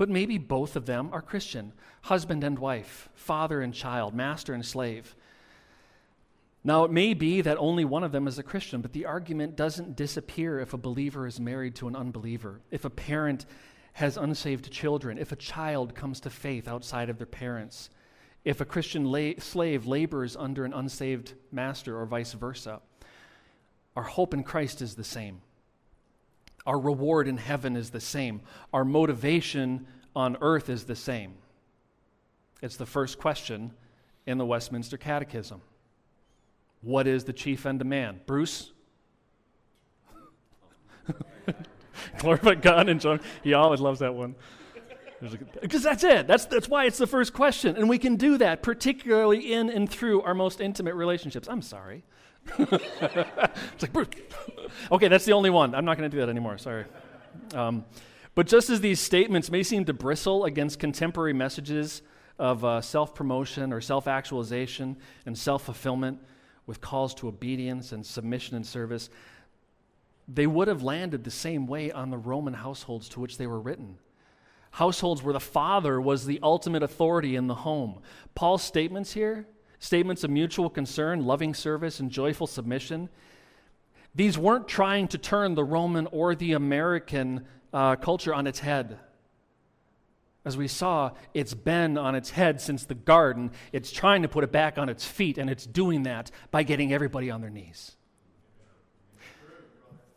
but 0.00 0.08
maybe 0.08 0.38
both 0.38 0.76
of 0.76 0.86
them 0.86 1.10
are 1.12 1.20
Christian 1.20 1.74
husband 2.00 2.42
and 2.42 2.58
wife, 2.58 3.10
father 3.12 3.60
and 3.60 3.74
child, 3.74 4.14
master 4.14 4.54
and 4.54 4.64
slave. 4.64 5.14
Now, 6.64 6.84
it 6.84 6.90
may 6.90 7.12
be 7.12 7.42
that 7.42 7.58
only 7.58 7.84
one 7.84 8.02
of 8.02 8.10
them 8.10 8.26
is 8.26 8.38
a 8.38 8.42
Christian, 8.42 8.80
but 8.80 8.94
the 8.94 9.04
argument 9.04 9.56
doesn't 9.56 9.96
disappear 9.96 10.58
if 10.58 10.72
a 10.72 10.78
believer 10.78 11.26
is 11.26 11.38
married 11.38 11.74
to 11.74 11.86
an 11.86 11.94
unbeliever, 11.94 12.62
if 12.70 12.86
a 12.86 12.90
parent 12.90 13.44
has 13.92 14.16
unsaved 14.16 14.72
children, 14.72 15.18
if 15.18 15.32
a 15.32 15.36
child 15.36 15.94
comes 15.94 16.18
to 16.20 16.30
faith 16.30 16.66
outside 16.66 17.10
of 17.10 17.18
their 17.18 17.26
parents, 17.26 17.90
if 18.44 18.60
a 18.60 18.64
Christian 18.64 19.04
la- 19.04 19.38
slave 19.38 19.86
labors 19.86 20.36
under 20.36 20.64
an 20.64 20.72
unsaved 20.72 21.34
master, 21.52 21.98
or 21.98 22.06
vice 22.06 22.32
versa. 22.32 22.80
Our 23.96 24.02
hope 24.02 24.32
in 24.34 24.44
Christ 24.44 24.82
is 24.82 24.94
the 24.94 25.04
same. 25.04 25.40
Our 26.66 26.78
reward 26.78 27.28
in 27.28 27.36
heaven 27.36 27.76
is 27.76 27.90
the 27.90 28.00
same. 28.00 28.42
Our 28.72 28.84
motivation 28.84 29.86
on 30.14 30.36
earth 30.40 30.68
is 30.68 30.84
the 30.84 30.96
same. 30.96 31.34
It's 32.62 32.76
the 32.76 32.86
first 32.86 33.18
question 33.18 33.72
in 34.26 34.38
the 34.38 34.46
Westminster 34.46 34.96
Catechism. 34.96 35.60
What 36.82 37.06
is 37.06 37.24
the 37.24 37.32
chief 37.32 37.66
end 37.66 37.80
of 37.80 37.86
man? 37.86 38.20
Bruce? 38.26 38.72
Glorify 42.18 42.54
God 42.54 42.88
and 42.88 43.00
John. 43.00 43.20
He 43.42 43.54
always 43.54 43.80
loves 43.80 44.00
that 44.00 44.14
one. 44.14 44.34
Because 45.60 45.82
that's 45.82 46.02
it. 46.02 46.26
That's, 46.26 46.46
that's 46.46 46.68
why 46.68 46.86
it's 46.86 46.98
the 46.98 47.06
first 47.06 47.34
question. 47.34 47.76
And 47.76 47.88
we 47.88 47.98
can 47.98 48.16
do 48.16 48.38
that, 48.38 48.62
particularly 48.62 49.52
in 49.52 49.68
and 49.68 49.88
through 49.88 50.22
our 50.22 50.34
most 50.34 50.60
intimate 50.60 50.94
relationships. 50.94 51.48
I'm 51.48 51.62
sorry. 51.62 52.04
it's 52.58 53.82
like, 53.82 54.30
okay, 54.90 55.08
that's 55.08 55.26
the 55.26 55.32
only 55.32 55.50
one. 55.50 55.74
I'm 55.74 55.84
not 55.84 55.98
going 55.98 56.10
to 56.10 56.14
do 56.14 56.20
that 56.20 56.30
anymore. 56.30 56.56
Sorry. 56.56 56.86
Um, 57.54 57.84
but 58.34 58.46
just 58.46 58.70
as 58.70 58.80
these 58.80 59.00
statements 59.00 59.50
may 59.50 59.62
seem 59.62 59.84
to 59.84 59.92
bristle 59.92 60.44
against 60.44 60.78
contemporary 60.78 61.34
messages 61.34 62.02
of 62.38 62.64
uh, 62.64 62.80
self 62.80 63.14
promotion 63.14 63.72
or 63.72 63.82
self 63.82 64.08
actualization 64.08 64.96
and 65.26 65.36
self 65.36 65.64
fulfillment 65.64 66.18
with 66.66 66.80
calls 66.80 67.14
to 67.16 67.28
obedience 67.28 67.92
and 67.92 68.06
submission 68.06 68.56
and 68.56 68.64
service, 68.64 69.10
they 70.26 70.46
would 70.46 70.68
have 70.68 70.82
landed 70.82 71.24
the 71.24 71.30
same 71.30 71.66
way 71.66 71.90
on 71.90 72.10
the 72.10 72.16
Roman 72.16 72.54
households 72.54 73.08
to 73.10 73.20
which 73.20 73.36
they 73.36 73.46
were 73.46 73.60
written. 73.60 73.98
Households 74.72 75.22
where 75.22 75.32
the 75.32 75.40
father 75.40 76.00
was 76.00 76.26
the 76.26 76.40
ultimate 76.42 76.82
authority 76.82 77.36
in 77.36 77.46
the 77.46 77.54
home. 77.54 78.00
Paul's 78.34 78.62
statements 78.62 79.12
here, 79.12 79.46
statements 79.78 80.24
of 80.24 80.30
mutual 80.30 80.70
concern, 80.70 81.24
loving 81.24 81.54
service, 81.54 82.00
and 82.00 82.10
joyful 82.10 82.46
submission, 82.46 83.08
these 84.14 84.36
weren't 84.36 84.68
trying 84.68 85.08
to 85.08 85.18
turn 85.18 85.54
the 85.54 85.64
Roman 85.64 86.06
or 86.08 86.34
the 86.34 86.52
American 86.52 87.46
uh, 87.72 87.96
culture 87.96 88.34
on 88.34 88.46
its 88.46 88.58
head. 88.58 88.98
As 90.44 90.56
we 90.56 90.68
saw, 90.68 91.12
it's 91.34 91.54
been 91.54 91.98
on 91.98 92.14
its 92.14 92.30
head 92.30 92.60
since 92.60 92.84
the 92.84 92.94
garden. 92.94 93.52
It's 93.72 93.92
trying 93.92 94.22
to 94.22 94.28
put 94.28 94.42
it 94.42 94.50
back 94.50 94.78
on 94.78 94.88
its 94.88 95.04
feet, 95.04 95.36
and 95.36 95.50
it's 95.50 95.66
doing 95.66 96.04
that 96.04 96.30
by 96.50 96.62
getting 96.62 96.92
everybody 96.92 97.30
on 97.30 97.40
their 97.40 97.50
knees. 97.50 97.96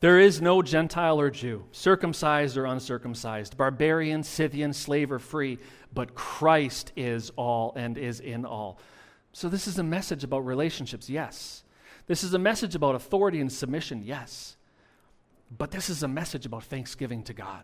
There 0.04 0.20
is 0.20 0.42
no 0.42 0.62
Gentile 0.62 1.18
or 1.18 1.30
Jew, 1.30 1.64
circumcised 1.72 2.58
or 2.58 2.66
uncircumcised, 2.66 3.56
barbarian, 3.56 4.22
Scythian, 4.22 4.74
slave 4.74 5.14
or 5.14 5.18
free, 5.18 5.60
but 5.94 6.14
Christ 6.14 6.92
is 6.98 7.30
all 7.38 7.72
and 7.78 7.98
is 7.98 8.20
in 8.20 8.44
all. 8.44 8.80
So, 9.32 9.48
this 9.48 9.66
is 9.66 9.80
a 9.80 9.84
message 9.84 10.26
about 10.26 10.46
relationships, 10.46 11.10
yes. 11.10 11.64
This 12.06 12.22
is 12.22 12.34
a 12.34 12.38
message 12.38 12.76
about 12.76 12.96
authority 12.96 13.40
and 13.40 13.50
submission, 13.50 14.04
yes. 14.04 14.58
But 15.58 15.72
this 15.72 15.90
is 15.90 16.04
a 16.04 16.08
message 16.10 16.46
about 16.46 16.66
thanksgiving 16.66 17.24
to 17.24 17.34
God. 17.34 17.64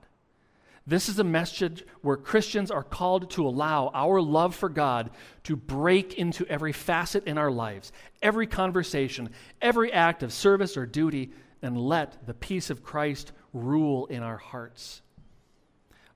This 0.87 1.09
is 1.09 1.19
a 1.19 1.25
message 1.25 1.83
where 2.03 2.15
Christians 2.15 2.71
are 2.71 2.83
called 2.83 3.31
to 3.31 3.45
allow 3.45 3.91
our 3.93 4.21
love 4.21 4.55
for 4.55 4.69
God 4.69 5.09
to 5.43 5.57
break 5.57 6.13
into 6.13 6.47
every 6.47 6.71
facet 6.71 7.25
in 7.25 7.37
our 7.37 7.51
lives, 7.51 7.91
every 8.21 8.47
conversation, 8.47 9.31
every 9.61 9.91
act 9.91 10.23
of 10.23 10.31
service 10.31 10.77
or 10.77 10.85
duty 10.85 11.33
and 11.61 11.77
let 11.77 12.25
the 12.25 12.33
peace 12.33 12.69
of 12.69 12.83
Christ 12.83 13.31
rule 13.53 14.05
in 14.07 14.23
our 14.23 14.37
hearts. 14.37 15.01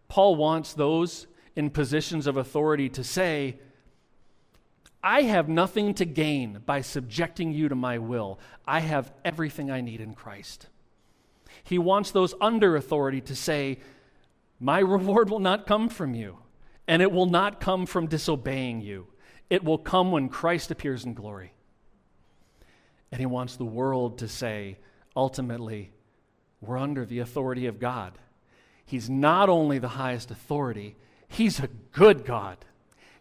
Paul 0.08 0.36
wants 0.36 0.74
those 0.74 1.28
in 1.56 1.70
positions 1.70 2.28
of 2.28 2.38
authority 2.38 2.90
to 2.90 3.04
say, 3.04 3.58
I 5.04 5.24
have 5.24 5.50
nothing 5.50 5.94
to 5.96 6.06
gain 6.06 6.62
by 6.66 6.82
subjecting 6.82 7.52
you 7.52 7.68
to 7.68 7.76
my 7.76 7.98
will. 7.98 8.40
I 8.66 8.80
have 8.80 9.12
everything 9.26 9.70
I 9.70 9.82
need 9.82 10.00
in 10.00 10.14
Christ. 10.14 10.68
He 11.64 11.78
wants 11.78 12.12
those 12.12 12.34
under 12.40 12.76
authority 12.76 13.20
to 13.22 13.36
say, 13.36 13.80
My 14.60 14.80
reward 14.80 15.30
will 15.30 15.40
not 15.40 15.68
come 15.68 15.90
from 15.90 16.16
you, 16.16 16.38
and 16.88 17.02
it 17.02 17.12
will 17.12 17.26
not 17.26 17.60
come 17.60 17.86
from 17.86 18.08
disobeying 18.08 18.82
you. 18.82 19.08
It 19.50 19.64
will 19.64 19.78
come 19.78 20.12
when 20.12 20.30
Christ 20.30 20.72
appears 20.72 21.04
in 21.04 21.14
glory. 21.14 21.54
And 23.12 23.20
he 23.20 23.26
wants 23.26 23.58
the 23.58 23.66
world 23.66 24.20
to 24.20 24.28
say, 24.28 24.78
ultimately, 25.16 25.92
we're 26.62 26.78
under 26.78 27.06
the 27.06 27.20
authority 27.20 27.66
of 27.66 27.80
God. 27.80 28.18
He's 28.86 29.10
not 29.10 29.50
only 29.50 29.80
the 29.80 29.90
highest 29.90 30.32
authority, 30.32 30.96
He's 31.28 31.60
a 31.60 31.70
good 31.92 32.26
God. 32.26 32.58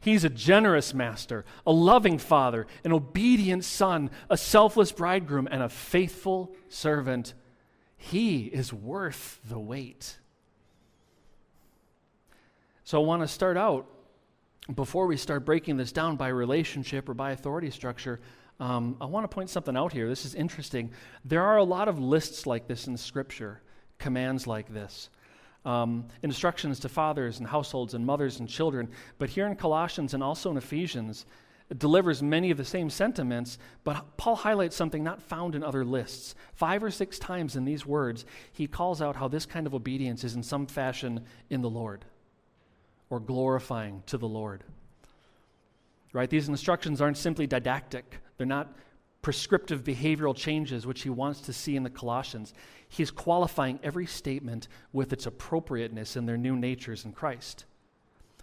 He's 0.01 0.25
a 0.25 0.29
generous 0.29 0.93
master, 0.93 1.45
a 1.65 1.73
loving 1.73 2.19
father, 2.19 2.67
an 2.85 2.93
obedient 2.93 3.65
son, 3.65 4.11
a 4.29 4.37
selfless 4.37 4.91
bridegroom, 4.91 5.49
and 5.51 5.63
a 5.63 5.69
faithful 5.69 6.53
servant. 6.69 7.35
He 7.97 8.47
is 8.47 8.73
worth 8.73 9.41
the 9.49 9.61
wait. 9.61 10.19
So 12.83 13.01
I 13.01 13.07
want 13.07 13.23
to 13.23 13.29
start 13.29 13.57
out, 13.57 13.87
before 14.75 15.07
we 15.07 15.17
start 15.17 15.45
breaking 15.45 15.77
this 15.77 15.93
down 15.93 16.17
by 16.17 16.29
relationship 16.29 17.09
or 17.09 17.15
by 17.15 17.31
authority 17.31 17.71
structure, 17.71 18.21
um, 18.61 18.97
I 19.01 19.07
want 19.07 19.25
to 19.25 19.35
point 19.35 19.51
something 19.51 19.77
out 19.77 19.93
here. 19.93 20.09
This 20.09 20.25
is 20.25 20.35
interesting. 20.35 20.91
There 21.25 21.43
are 21.43 21.57
a 21.57 21.65
lot 21.65 21.89
of 21.89 21.99
lists 21.99 22.47
like 22.47 22.69
this 22.69 22.87
in 22.87 22.97
Scripture, 22.97 23.61
commands 23.99 24.47
like 24.47 24.73
this. 24.73 25.11
Um, 25.65 26.09
instructions 26.23 26.81
to 26.81 26.89
fathers 26.89 27.39
and 27.39 27.47
households 27.47 27.95
and 27.95 28.05
mothers 28.05 28.41
and 28.41 28.49
children. 28.49 28.89
But 29.19 29.31
here 29.31 29.47
in 29.47 29.57
Colossians 29.57 30.15
and 30.15 30.23
also 30.23 30.51
in 30.51 30.57
Ephesians, 30.57 31.25
it 31.71 31.79
delivers 31.79 32.23
many 32.23 32.51
of 32.51 32.59
the 32.59 32.65
same 32.65 32.91
sentiments, 32.91 33.59
but 33.83 34.19
Paul 34.19 34.37
highlights 34.37 34.77
something 34.77 35.03
not 35.03 35.23
found 35.23 35.55
in 35.55 35.63
other 35.63 35.85
lists. 35.85 36.35
Five 36.53 36.85
or 36.85 36.91
six 36.91 37.19
times 37.19 37.57
in 37.57 37.65
these 37.65 37.87
words, 37.87 38.27
he 38.53 38.67
calls 38.67 39.01
out 39.01 39.17
how 39.17 39.27
this 39.27 39.47
kind 39.47 39.67
of 39.67 39.75
obedience 39.75 40.23
is 40.23 40.35
in 40.35 40.43
some 40.43 40.67
fashion 40.67 41.25
in 41.49 41.63
the 41.63 41.71
Lord 41.71 42.05
or 43.09 43.21
glorifying 43.21 44.03
to 44.07 44.19
the 44.19 44.29
Lord. 44.29 44.65
Right? 46.13 46.29
These 46.29 46.49
instructions 46.49 47.01
aren't 47.01 47.17
simply 47.17 47.47
didactic, 47.47 48.21
they're 48.37 48.47
not 48.47 48.77
prescriptive 49.23 49.85
behavioral 49.85 50.37
changes 50.37 50.85
which 50.85 51.03
he 51.03 51.11
wants 51.11 51.41
to 51.43 51.53
see 51.53 51.77
in 51.77 51.85
the 51.85 51.91
Colossians. 51.91 52.53
He's 52.89 53.13
qualifying 53.13 53.79
every 53.83 54.05
statement 54.05 54.67
with 54.93 55.13
its 55.13 55.27
appropriateness 55.27 56.17
in 56.17 56.27
their 56.27 56.37
new 56.37 56.57
natures 56.57 57.05
in 57.05 57.13
Christ. 57.13 57.65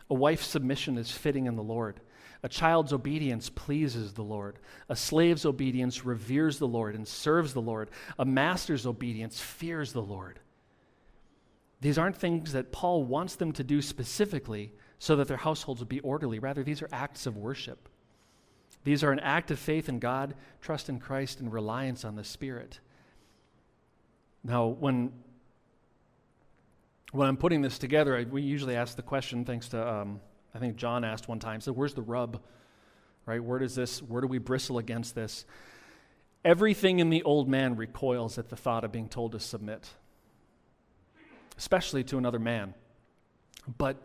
A 0.10 0.14
wife's 0.14 0.48
submission 0.48 0.98
is 0.98 1.12
fitting 1.12 1.46
in 1.46 1.58
the 1.58 1.64
Lord. 1.64 2.00
A 2.42 2.50
child's 2.50 2.94
obedience 2.94 3.50
pleases 3.50 4.14
the 4.14 4.24
Lord. 4.24 4.60
A 4.88 4.96
slave's 4.96 5.46
obedience 5.46 6.06
reveres 6.06 6.58
the 6.58 6.68
Lord 6.68 6.96
and 6.96 7.06
serves 7.06 7.54
the 7.54 7.62
Lord. 7.62 7.90
A 8.18 8.24
master's 8.24 8.86
obedience 8.86 9.40
fears 9.42 9.92
the 9.92 10.02
Lord. 10.02 10.40
These 11.82 11.98
aren't 11.98 12.16
things 12.16 12.54
that 12.54 12.72
Paul 12.72 13.04
wants 13.04 13.36
them 13.36 13.52
to 13.54 13.64
do 13.64 13.82
specifically 13.82 14.72
so 15.00 15.16
that 15.16 15.28
their 15.28 15.38
households 15.38 15.80
would 15.80 15.90
be 15.90 16.02
orderly. 16.02 16.40
Rather, 16.40 16.64
these 16.64 16.82
are 16.82 16.90
acts 16.92 17.26
of 17.26 17.38
worship. 17.38 17.90
These 18.84 19.04
are 19.04 19.12
an 19.12 19.20
act 19.20 19.50
of 19.50 19.60
faith 19.60 19.90
in 19.90 20.00
God, 20.00 20.36
trust 20.62 20.90
in 20.90 21.00
Christ, 21.00 21.40
and 21.40 21.52
reliance 21.52 22.06
on 22.06 22.16
the 22.16 22.24
Spirit. 22.24 22.80
Now, 24.44 24.68
when 24.68 25.12
when 27.12 27.28
I'm 27.28 27.38
putting 27.38 27.64
this 27.64 27.80
together, 27.80 28.16
I, 28.16 28.24
we 28.24 28.44
usually 28.44 28.76
ask 28.76 28.96
the 28.96 29.02
question, 29.02 29.44
thanks 29.44 29.70
to 29.70 29.88
um, 29.88 30.22
I 30.54 30.60
think 30.60 30.76
John 30.76 31.04
asked 31.04 31.28
one 31.28 31.40
time, 31.40 31.60
so 31.60 31.72
where's 31.72 31.94
the 31.94 32.02
rub? 32.02 32.42
Right? 33.26 33.44
Where 33.44 33.60
does 33.60 33.76
this? 33.76 34.02
Where 34.02 34.22
do 34.22 34.28
we 34.28 34.38
bristle 34.38 34.78
against 34.78 35.16
this? 35.16 35.46
Everything 36.46 37.00
in 37.00 37.10
the 37.10 37.24
old 37.24 37.50
man 37.50 37.76
recoils 37.76 38.38
at 38.38 38.50
the 38.50 38.56
thought 38.56 38.84
of 38.84 38.92
being 38.92 39.10
told 39.10 39.34
to 39.34 39.40
submit, 39.40 39.90
especially 41.58 42.04
to 42.06 42.18
another 42.18 42.40
man. 42.40 42.74
But 43.78 43.98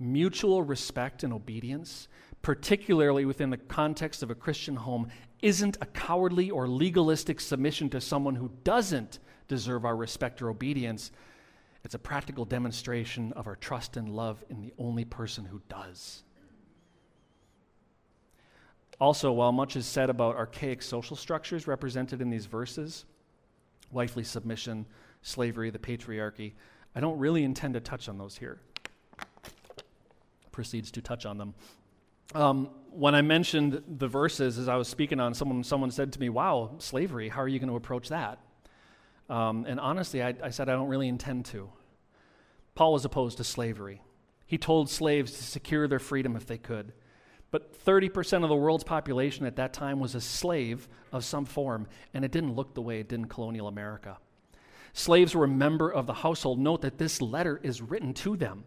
mutual 0.00 0.62
respect 0.62 1.22
and 1.22 1.32
obedience 1.32 2.08
particularly 2.42 3.24
within 3.24 3.50
the 3.50 3.56
context 3.56 4.22
of 4.22 4.30
a 4.30 4.34
Christian 4.34 4.76
home, 4.76 5.08
isn't 5.42 5.76
a 5.80 5.86
cowardly 5.86 6.50
or 6.50 6.68
legalistic 6.68 7.40
submission 7.40 7.90
to 7.90 8.00
someone 8.00 8.34
who 8.34 8.50
doesn't 8.64 9.18
deserve 9.48 9.84
our 9.84 9.96
respect 9.96 10.40
or 10.40 10.50
obedience. 10.50 11.10
It's 11.84 11.94
a 11.94 11.98
practical 11.98 12.44
demonstration 12.44 13.32
of 13.32 13.46
our 13.46 13.56
trust 13.56 13.96
and 13.96 14.10
love 14.10 14.42
in 14.48 14.60
the 14.60 14.72
only 14.78 15.04
person 15.04 15.44
who 15.44 15.60
does. 15.68 16.22
Also, 19.00 19.32
while 19.32 19.52
much 19.52 19.76
is 19.76 19.86
said 19.86 20.10
about 20.10 20.36
archaic 20.36 20.82
social 20.82 21.16
structures 21.16 21.66
represented 21.66 22.20
in 22.20 22.28
these 22.28 22.44
verses, 22.44 23.06
wifely 23.90 24.24
submission, 24.24 24.84
slavery, 25.22 25.70
the 25.70 25.78
patriarchy, 25.78 26.52
I 26.94 27.00
don't 27.00 27.18
really 27.18 27.44
intend 27.44 27.74
to 27.74 27.80
touch 27.80 28.10
on 28.10 28.18
those 28.18 28.36
here. 28.36 28.60
Proceeds 30.60 30.90
to 30.90 31.00
touch 31.00 31.24
on 31.24 31.38
them 31.38 31.54
um, 32.34 32.70
when 32.90 33.14
I 33.14 33.22
mentioned 33.22 33.82
the 33.88 34.08
verses 34.08 34.58
as 34.58 34.68
I 34.68 34.76
was 34.76 34.88
speaking 34.88 35.20
on, 35.20 35.34
someone, 35.34 35.64
someone 35.64 35.90
said 35.90 36.12
to 36.12 36.20
me, 36.20 36.28
Wow, 36.28 36.76
slavery, 36.78 37.28
how 37.28 37.42
are 37.42 37.48
you 37.48 37.58
going 37.58 37.70
to 37.70 37.76
approach 37.76 38.08
that? 38.08 38.38
Um, 39.28 39.64
and 39.66 39.78
honestly, 39.78 40.22
I, 40.22 40.34
I 40.42 40.50
said, 40.50 40.68
I 40.68 40.72
don't 40.72 40.88
really 40.88 41.08
intend 41.08 41.46
to. 41.46 41.70
Paul 42.74 42.92
was 42.92 43.04
opposed 43.04 43.38
to 43.38 43.44
slavery. 43.44 44.02
He 44.46 44.58
told 44.58 44.90
slaves 44.90 45.32
to 45.32 45.42
secure 45.42 45.86
their 45.86 45.98
freedom 45.98 46.34
if 46.34 46.46
they 46.46 46.58
could. 46.58 46.92
But 47.52 47.84
30% 47.84 48.42
of 48.42 48.48
the 48.48 48.56
world's 48.56 48.84
population 48.84 49.44
at 49.44 49.56
that 49.56 49.72
time 49.72 49.98
was 49.98 50.14
a 50.14 50.20
slave 50.20 50.88
of 51.12 51.24
some 51.24 51.44
form, 51.44 51.88
and 52.14 52.24
it 52.24 52.30
didn't 52.30 52.54
look 52.54 52.74
the 52.74 52.82
way 52.82 53.00
it 53.00 53.08
did 53.08 53.20
in 53.20 53.24
colonial 53.26 53.66
America. 53.66 54.18
Slaves 54.92 55.34
were 55.34 55.44
a 55.44 55.48
member 55.48 55.92
of 55.92 56.06
the 56.06 56.14
household. 56.14 56.58
Note 56.58 56.82
that 56.82 56.98
this 56.98 57.20
letter 57.20 57.60
is 57.62 57.80
written 57.80 58.14
to 58.14 58.36
them. 58.36 58.64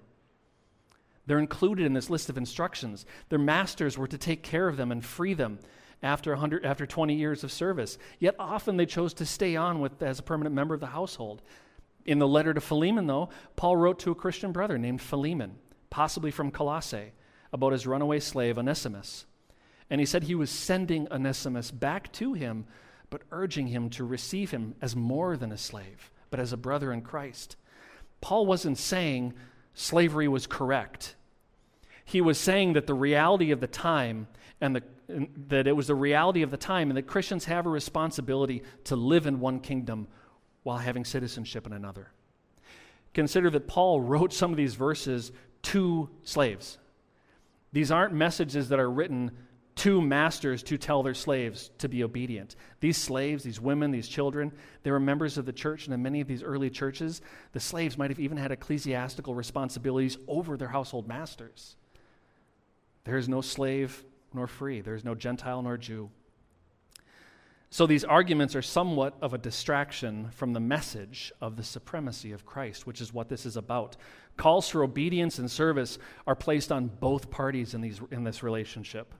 They're 1.25 1.39
included 1.39 1.85
in 1.85 1.93
this 1.93 2.09
list 2.09 2.29
of 2.29 2.37
instructions. 2.37 3.05
Their 3.29 3.39
masters 3.39 3.97
were 3.97 4.07
to 4.07 4.17
take 4.17 4.43
care 4.43 4.67
of 4.67 4.77
them 4.77 4.91
and 4.91 5.03
free 5.03 5.33
them 5.33 5.59
after, 6.01 6.31
100, 6.31 6.65
after 6.65 6.85
20 6.85 7.15
years 7.15 7.43
of 7.43 7.51
service. 7.51 7.97
Yet 8.19 8.35
often 8.37 8.77
they 8.77 8.85
chose 8.85 9.13
to 9.15 9.25
stay 9.25 9.55
on 9.55 9.79
with, 9.79 10.01
as 10.03 10.19
a 10.19 10.23
permanent 10.23 10.53
member 10.53 10.73
of 10.73 10.81
the 10.81 10.87
household. 10.87 11.41
In 12.05 12.19
the 12.19 12.27
letter 12.27 12.53
to 12.53 12.59
Philemon, 12.59 13.07
though, 13.07 13.29
Paul 13.55 13.77
wrote 13.77 13.99
to 13.99 14.11
a 14.11 14.15
Christian 14.15 14.51
brother 14.51 14.77
named 14.77 15.01
Philemon, 15.01 15.55
possibly 15.89 16.31
from 16.31 16.51
Colossae, 16.51 17.13
about 17.53 17.71
his 17.71 17.87
runaway 17.87 18.19
slave 18.19 18.57
Onesimus. 18.57 19.25
And 19.89 20.01
he 20.01 20.05
said 20.05 20.23
he 20.23 20.35
was 20.35 20.49
sending 20.49 21.07
Onesimus 21.11 21.71
back 21.71 22.11
to 22.13 22.33
him, 22.33 22.65
but 23.09 23.21
urging 23.31 23.67
him 23.67 23.89
to 23.91 24.03
receive 24.03 24.51
him 24.51 24.75
as 24.81 24.95
more 24.95 25.37
than 25.37 25.51
a 25.51 25.57
slave, 25.57 26.11
but 26.29 26.39
as 26.39 26.51
a 26.51 26.57
brother 26.57 26.91
in 26.91 27.01
Christ. 27.01 27.55
Paul 28.19 28.45
wasn't 28.45 28.77
saying 28.77 29.33
slavery 29.73 30.27
was 30.27 30.47
correct. 30.47 31.15
He 32.05 32.21
was 32.21 32.37
saying 32.37 32.73
that 32.73 32.87
the 32.87 32.93
reality 32.93 33.51
of 33.51 33.59
the 33.59 33.67
time 33.67 34.27
and, 34.61 34.75
the, 34.75 34.83
and 35.07 35.27
that 35.49 35.67
it 35.67 35.75
was 35.75 35.87
the 35.87 35.95
reality 35.95 36.41
of 36.41 36.51
the 36.51 36.57
time 36.57 36.89
and 36.89 36.97
that 36.97 37.07
Christians 37.07 37.45
have 37.45 37.65
a 37.65 37.69
responsibility 37.69 38.63
to 38.85 38.95
live 38.95 39.25
in 39.25 39.39
one 39.39 39.59
kingdom 39.59 40.07
while 40.63 40.77
having 40.77 41.05
citizenship 41.05 41.65
in 41.65 41.73
another. 41.73 42.11
Consider 43.13 43.49
that 43.51 43.67
Paul 43.67 44.01
wrote 44.01 44.33
some 44.33 44.51
of 44.51 44.57
these 44.57 44.75
verses 44.75 45.31
to 45.63 46.09
slaves. 46.23 46.77
These 47.71 47.91
aren't 47.91 48.13
messages 48.13 48.69
that 48.69 48.79
are 48.79 48.89
written 48.89 49.31
to 49.75 50.01
masters 50.01 50.61
to 50.63 50.77
tell 50.77 51.01
their 51.01 51.13
slaves 51.13 51.71
to 51.79 51.89
be 51.89 52.03
obedient. 52.03 52.55
These 52.79 52.97
slaves, 52.97 53.43
these 53.43 53.59
women, 53.59 53.91
these 53.91 54.07
children, 54.07 54.51
they 54.83 54.91
were 54.91 54.99
members 54.99 55.37
of 55.37 55.45
the 55.45 55.53
church, 55.53 55.85
and 55.85 55.93
in 55.93 56.03
many 56.03 56.21
of 56.21 56.27
these 56.27 56.43
early 56.43 56.69
churches, 56.69 57.21
the 57.53 57.59
slaves 57.59 57.97
might 57.97 58.11
have 58.11 58.19
even 58.19 58.37
had 58.37 58.51
ecclesiastical 58.51 59.33
responsibilities 59.33 60.17
over 60.27 60.57
their 60.57 60.67
household 60.67 61.07
masters. 61.07 61.75
There 63.03 63.17
is 63.17 63.27
no 63.27 63.41
slave 63.41 64.03
nor 64.33 64.47
free, 64.47 64.81
there 64.81 64.95
is 64.95 65.03
no 65.03 65.15
Gentile 65.15 65.61
nor 65.61 65.77
Jew. 65.77 66.09
So 67.69 67.87
these 67.87 68.03
arguments 68.03 68.55
are 68.55 68.61
somewhat 68.61 69.17
of 69.19 69.33
a 69.33 69.39
distraction 69.39 70.29
from 70.29 70.53
the 70.53 70.59
message 70.59 71.31
of 71.41 71.55
the 71.55 71.63
supremacy 71.63 72.31
of 72.31 72.45
Christ, 72.45 72.85
which 72.85 73.01
is 73.01 73.11
what 73.11 73.29
this 73.29 73.47
is 73.47 73.57
about. 73.57 73.97
Calls 74.37 74.69
for 74.69 74.83
obedience 74.83 75.39
and 75.39 75.49
service 75.49 75.97
are 76.27 76.35
placed 76.35 76.71
on 76.71 76.85
both 76.87 77.31
parties 77.31 77.73
in, 77.73 77.81
these, 77.81 77.99
in 78.11 78.23
this 78.23 78.43
relationship. 78.43 79.15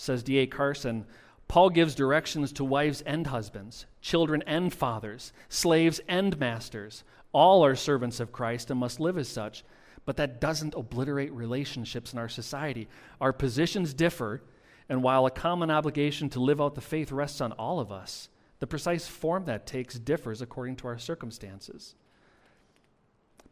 Says 0.00 0.22
D.A. 0.22 0.46
Carson, 0.46 1.04
Paul 1.46 1.68
gives 1.68 1.94
directions 1.94 2.52
to 2.52 2.64
wives 2.64 3.02
and 3.02 3.26
husbands, 3.26 3.84
children 4.00 4.42
and 4.46 4.72
fathers, 4.72 5.30
slaves 5.50 6.00
and 6.08 6.40
masters. 6.40 7.04
All 7.32 7.62
are 7.62 7.74
servants 7.74 8.18
of 8.18 8.32
Christ 8.32 8.70
and 8.70 8.80
must 8.80 8.98
live 8.98 9.18
as 9.18 9.28
such. 9.28 9.62
But 10.06 10.16
that 10.16 10.40
doesn't 10.40 10.74
obliterate 10.74 11.34
relationships 11.34 12.14
in 12.14 12.18
our 12.18 12.30
society. 12.30 12.88
Our 13.20 13.34
positions 13.34 13.92
differ, 13.92 14.42
and 14.88 15.02
while 15.02 15.26
a 15.26 15.30
common 15.30 15.70
obligation 15.70 16.30
to 16.30 16.40
live 16.40 16.62
out 16.62 16.76
the 16.76 16.80
faith 16.80 17.12
rests 17.12 17.42
on 17.42 17.52
all 17.52 17.78
of 17.78 17.92
us, 17.92 18.30
the 18.58 18.66
precise 18.66 19.06
form 19.06 19.44
that 19.44 19.66
takes 19.66 19.98
differs 19.98 20.40
according 20.40 20.76
to 20.76 20.88
our 20.88 20.98
circumstances. 20.98 21.94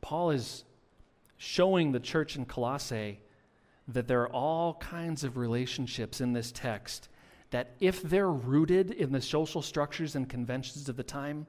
Paul 0.00 0.30
is 0.30 0.64
showing 1.36 1.92
the 1.92 2.00
church 2.00 2.36
in 2.36 2.46
Colossae 2.46 3.20
that 3.88 4.06
there 4.06 4.22
are 4.22 4.32
all 4.32 4.74
kinds 4.74 5.24
of 5.24 5.36
relationships 5.36 6.20
in 6.20 6.32
this 6.32 6.52
text 6.52 7.08
that, 7.50 7.70
if 7.80 8.02
they're 8.02 8.30
rooted 8.30 8.90
in 8.90 9.10
the 9.10 9.22
social 9.22 9.62
structures 9.62 10.14
and 10.14 10.28
conventions 10.28 10.88
of 10.88 10.96
the 10.96 11.02
time, 11.02 11.46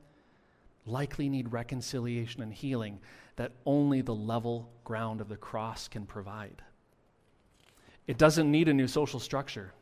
likely 0.86 1.28
need 1.28 1.52
reconciliation 1.52 2.42
and 2.42 2.54
healing 2.54 3.00
that 3.36 3.52
only 3.66 4.02
the 4.02 4.16
level 4.16 4.70
ground 4.84 5.20
of 5.20 5.28
the 5.28 5.36
cross 5.36 5.88
can 5.88 6.06
provide. 6.06 6.62
It 8.08 8.18
doesn't 8.18 8.50
need 8.50 8.70
a 8.70 8.74
new 8.74 8.88
social 8.88 9.20
structure. 9.20 9.74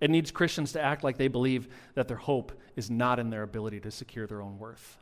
It 0.00 0.10
needs 0.10 0.30
Christians 0.30 0.72
to 0.72 0.82
act 0.82 1.04
like 1.04 1.16
they 1.16 1.28
believe 1.28 1.68
that 1.94 2.08
their 2.08 2.16
hope 2.16 2.52
is 2.76 2.90
not 2.90 3.18
in 3.18 3.30
their 3.30 3.42
ability 3.42 3.80
to 3.80 3.90
secure 3.90 4.26
their 4.26 4.42
own 4.42 4.58
worth. 4.58 4.98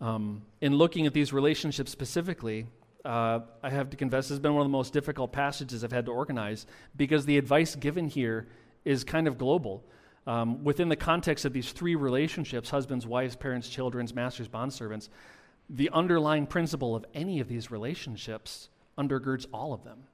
Um, 0.00 0.42
in 0.60 0.74
looking 0.74 1.06
at 1.06 1.14
these 1.14 1.32
relationships 1.32 1.92
specifically, 1.92 2.66
uh, 3.04 3.40
I 3.62 3.70
have 3.70 3.90
to 3.90 3.96
confess, 3.96 4.28
has 4.28 4.38
been 4.38 4.54
one 4.54 4.62
of 4.62 4.66
the 4.66 4.76
most 4.76 4.92
difficult 4.92 5.32
passages 5.32 5.84
I've 5.84 5.92
had 5.92 6.06
to 6.06 6.12
organize 6.12 6.66
because 6.96 7.26
the 7.26 7.38
advice 7.38 7.74
given 7.74 8.08
here 8.08 8.48
is 8.84 9.04
kind 9.04 9.26
of 9.26 9.38
global. 9.38 9.84
Um, 10.24 10.62
within 10.62 10.88
the 10.88 10.96
context 10.96 11.44
of 11.44 11.52
these 11.52 11.72
three 11.72 11.96
relationships 11.96 12.70
husbands, 12.70 13.06
wives, 13.06 13.34
parents, 13.34 13.68
children, 13.68 14.08
masters, 14.14 14.48
bondservants 14.48 15.08
the 15.68 15.90
underlying 15.90 16.46
principle 16.46 16.94
of 16.94 17.04
any 17.14 17.40
of 17.40 17.48
these 17.48 17.70
relationships 17.70 18.68
undergirds 18.98 19.46
all 19.52 19.72
of 19.72 19.84
them. 19.84 20.04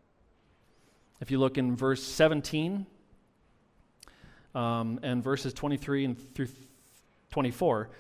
If 1.21 1.31
you 1.31 1.39
look 1.39 1.59
in 1.59 1.75
verse 1.75 2.03
17 2.03 2.87
um, 4.55 5.01
and 5.03 5.23
verses 5.23 5.53
23 5.53 6.05
and 6.05 6.35
through 6.35 6.49
24, 7.31 7.91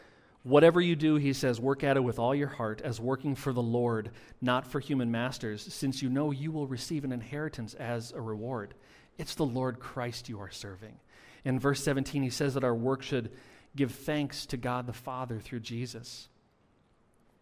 whatever 0.48 0.80
you 0.80 0.96
do, 0.96 1.16
he 1.16 1.32
says, 1.32 1.60
work 1.60 1.84
at 1.84 1.96
it 1.96 2.00
with 2.00 2.18
all 2.18 2.34
your 2.34 2.48
heart 2.48 2.80
as 2.82 3.00
working 3.00 3.34
for 3.34 3.52
the 3.52 3.62
Lord, 3.62 4.10
not 4.40 4.66
for 4.66 4.80
human 4.80 5.10
masters, 5.10 5.62
since 5.72 6.02
you 6.02 6.08
know 6.08 6.30
you 6.30 6.50
will 6.50 6.66
receive 6.66 7.04
an 7.04 7.12
inheritance 7.12 7.74
as 7.74 8.12
a 8.12 8.20
reward. 8.20 8.74
It's 9.18 9.34
the 9.34 9.44
Lord 9.44 9.78
Christ 9.78 10.28
you 10.28 10.40
are 10.40 10.50
serving. 10.50 10.96
In 11.44 11.58
verse 11.58 11.82
17, 11.82 12.22
he 12.22 12.30
says 12.30 12.54
that 12.54 12.64
our 12.64 12.74
work 12.74 13.02
should 13.02 13.30
give 13.76 13.92
thanks 13.92 14.46
to 14.46 14.56
God 14.56 14.86
the 14.86 14.92
Father 14.92 15.38
through 15.38 15.60
Jesus. 15.60 16.28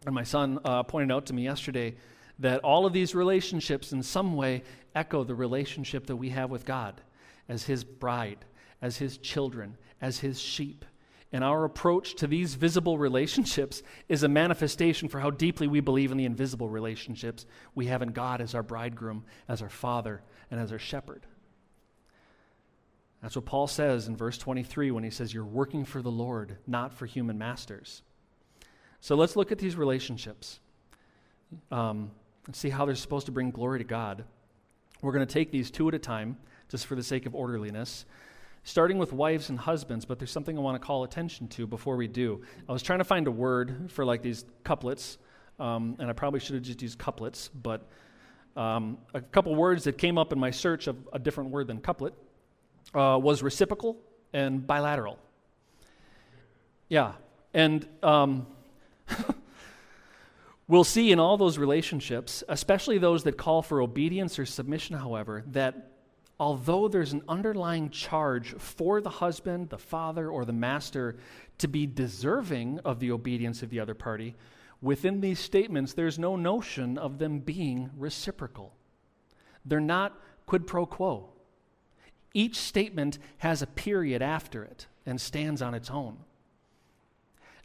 And 0.05 0.13
my 0.13 0.23
son 0.23 0.59
uh, 0.65 0.83
pointed 0.83 1.11
out 1.13 1.27
to 1.27 1.33
me 1.33 1.43
yesterday 1.43 1.95
that 2.39 2.59
all 2.59 2.85
of 2.85 2.93
these 2.93 3.15
relationships 3.15 3.91
in 3.91 4.03
some 4.03 4.35
way 4.35 4.63
echo 4.93 5.23
the 5.23 5.35
relationship 5.35 6.07
that 6.07 6.15
we 6.15 6.29
have 6.29 6.49
with 6.49 6.65
God 6.65 7.01
as 7.49 7.63
His 7.63 7.83
bride, 7.83 8.45
as 8.81 8.97
His 8.97 9.17
children, 9.17 9.77
as 10.01 10.19
His 10.19 10.39
sheep. 10.39 10.85
And 11.31 11.43
our 11.43 11.65
approach 11.65 12.15
to 12.15 12.27
these 12.27 12.55
visible 12.55 12.97
relationships 12.97 13.83
is 14.07 14.23
a 14.23 14.29
manifestation 14.29 15.09
for 15.09 15.19
how 15.19 15.29
deeply 15.29 15.67
we 15.67 15.81
believe 15.81 16.11
in 16.11 16.17
the 16.17 16.25
invisible 16.25 16.69
relationships 16.69 17.45
we 17.75 17.87
have 17.87 18.01
in 18.01 18.09
God 18.09 18.39
as 18.39 18.55
our 18.55 18.63
bridegroom, 18.63 19.25
as 19.47 19.61
our 19.61 19.69
father, 19.69 20.21
and 20.49 20.59
as 20.59 20.71
our 20.71 20.79
shepherd. 20.79 21.25
That's 23.21 23.35
what 23.35 23.45
Paul 23.45 23.67
says 23.67 24.07
in 24.07 24.15
verse 24.15 24.37
23 24.37 24.91
when 24.91 25.03
he 25.03 25.09
says, 25.09 25.33
You're 25.33 25.43
working 25.43 25.83
for 25.83 26.01
the 26.01 26.11
Lord, 26.11 26.57
not 26.65 26.93
for 26.93 27.05
human 27.05 27.37
masters. 27.37 28.03
So 29.01 29.15
let's 29.15 29.35
look 29.35 29.51
at 29.51 29.57
these 29.57 29.75
relationships 29.75 30.59
um, 31.71 32.11
and 32.45 32.55
see 32.55 32.69
how 32.69 32.85
they're 32.85 32.95
supposed 32.95 33.25
to 33.25 33.31
bring 33.31 33.51
glory 33.51 33.79
to 33.79 33.85
God. 33.85 34.23
We're 35.01 35.11
going 35.11 35.25
to 35.25 35.33
take 35.33 35.51
these 35.51 35.69
two 35.69 35.87
at 35.87 35.93
a 35.93 35.99
time, 35.99 36.37
just 36.69 36.85
for 36.85 36.95
the 36.95 37.03
sake 37.03 37.25
of 37.25 37.35
orderliness, 37.35 38.05
starting 38.67 38.97
with 38.97 39.13
wives 39.13 39.49
and 39.49 39.57
husbands, 39.57 40.03
but 40.03 40.19
there's 40.19 40.29
something 40.29 40.57
I 40.57 40.59
want 40.59 40.75
to 40.75 40.85
call 40.85 41.05
attention 41.05 41.47
to 41.47 41.65
before 41.65 41.95
we 41.95 42.05
do. 42.05 42.41
I 42.67 42.73
was 42.73 42.83
trying 42.83 42.99
to 42.99 43.05
find 43.05 43.25
a 43.25 43.31
word 43.31 43.89
for 43.89 44.03
like 44.03 44.21
these 44.21 44.43
couplets, 44.65 45.17
um, 45.57 45.95
and 45.99 46.09
I 46.09 46.13
probably 46.13 46.41
should 46.41 46.55
have 46.55 46.63
just 46.63 46.81
used 46.81 46.99
couplets, 46.99 47.47
but 47.47 47.87
um, 48.57 48.97
a 49.13 49.21
couple 49.21 49.55
words 49.55 49.85
that 49.85 49.97
came 49.97 50.17
up 50.17 50.33
in 50.33 50.39
my 50.39 50.51
search 50.51 50.87
of 50.87 50.97
a 51.13 51.17
different 51.17 51.51
word 51.51 51.67
than 51.67 51.79
couplet 51.79 52.13
uh, 52.93 53.17
was 53.21 53.41
reciprocal 53.41 53.95
and 54.33 54.67
bilateral. 54.67 55.17
Yeah, 56.89 57.13
and 57.53 57.87
um, 58.03 58.47
we'll 60.67 60.83
see 60.83 61.13
in 61.13 61.21
all 61.21 61.37
those 61.37 61.57
relationships, 61.57 62.43
especially 62.49 62.97
those 62.97 63.23
that 63.23 63.37
call 63.37 63.61
for 63.61 63.81
obedience 63.81 64.37
or 64.37 64.45
submission, 64.45 64.97
however, 64.97 65.45
that 65.51 65.93
although 66.39 66.87
there's 66.87 67.13
an 67.13 67.23
underlying 67.27 67.89
charge 67.89 68.53
for 68.57 69.01
the 69.01 69.09
husband, 69.09 69.69
the 69.69 69.77
father, 69.77 70.29
or 70.29 70.45
the 70.45 70.53
master 70.53 71.17
to 71.57 71.67
be 71.67 71.85
deserving 71.85 72.79
of 72.85 72.99
the 72.99 73.11
obedience 73.11 73.63
of 73.63 73.69
the 73.69 73.79
other 73.79 73.95
party, 73.95 74.35
within 74.81 75.21
these 75.21 75.39
statements, 75.39 75.93
there's 75.93 76.19
no 76.19 76.35
notion 76.35 76.97
of 76.97 77.17
them 77.17 77.39
being 77.39 77.89
reciprocal. 77.97 78.73
They're 79.65 79.79
not 79.79 80.19
quid 80.45 80.67
pro 80.67 80.85
quo. 80.85 81.29
Each 82.33 82.57
statement 82.57 83.17
has 83.39 83.61
a 83.61 83.67
period 83.67 84.21
after 84.21 84.63
it 84.63 84.85
and 85.05 85.19
stands 85.19 85.61
on 85.61 85.73
its 85.73 85.89
own. 85.89 86.17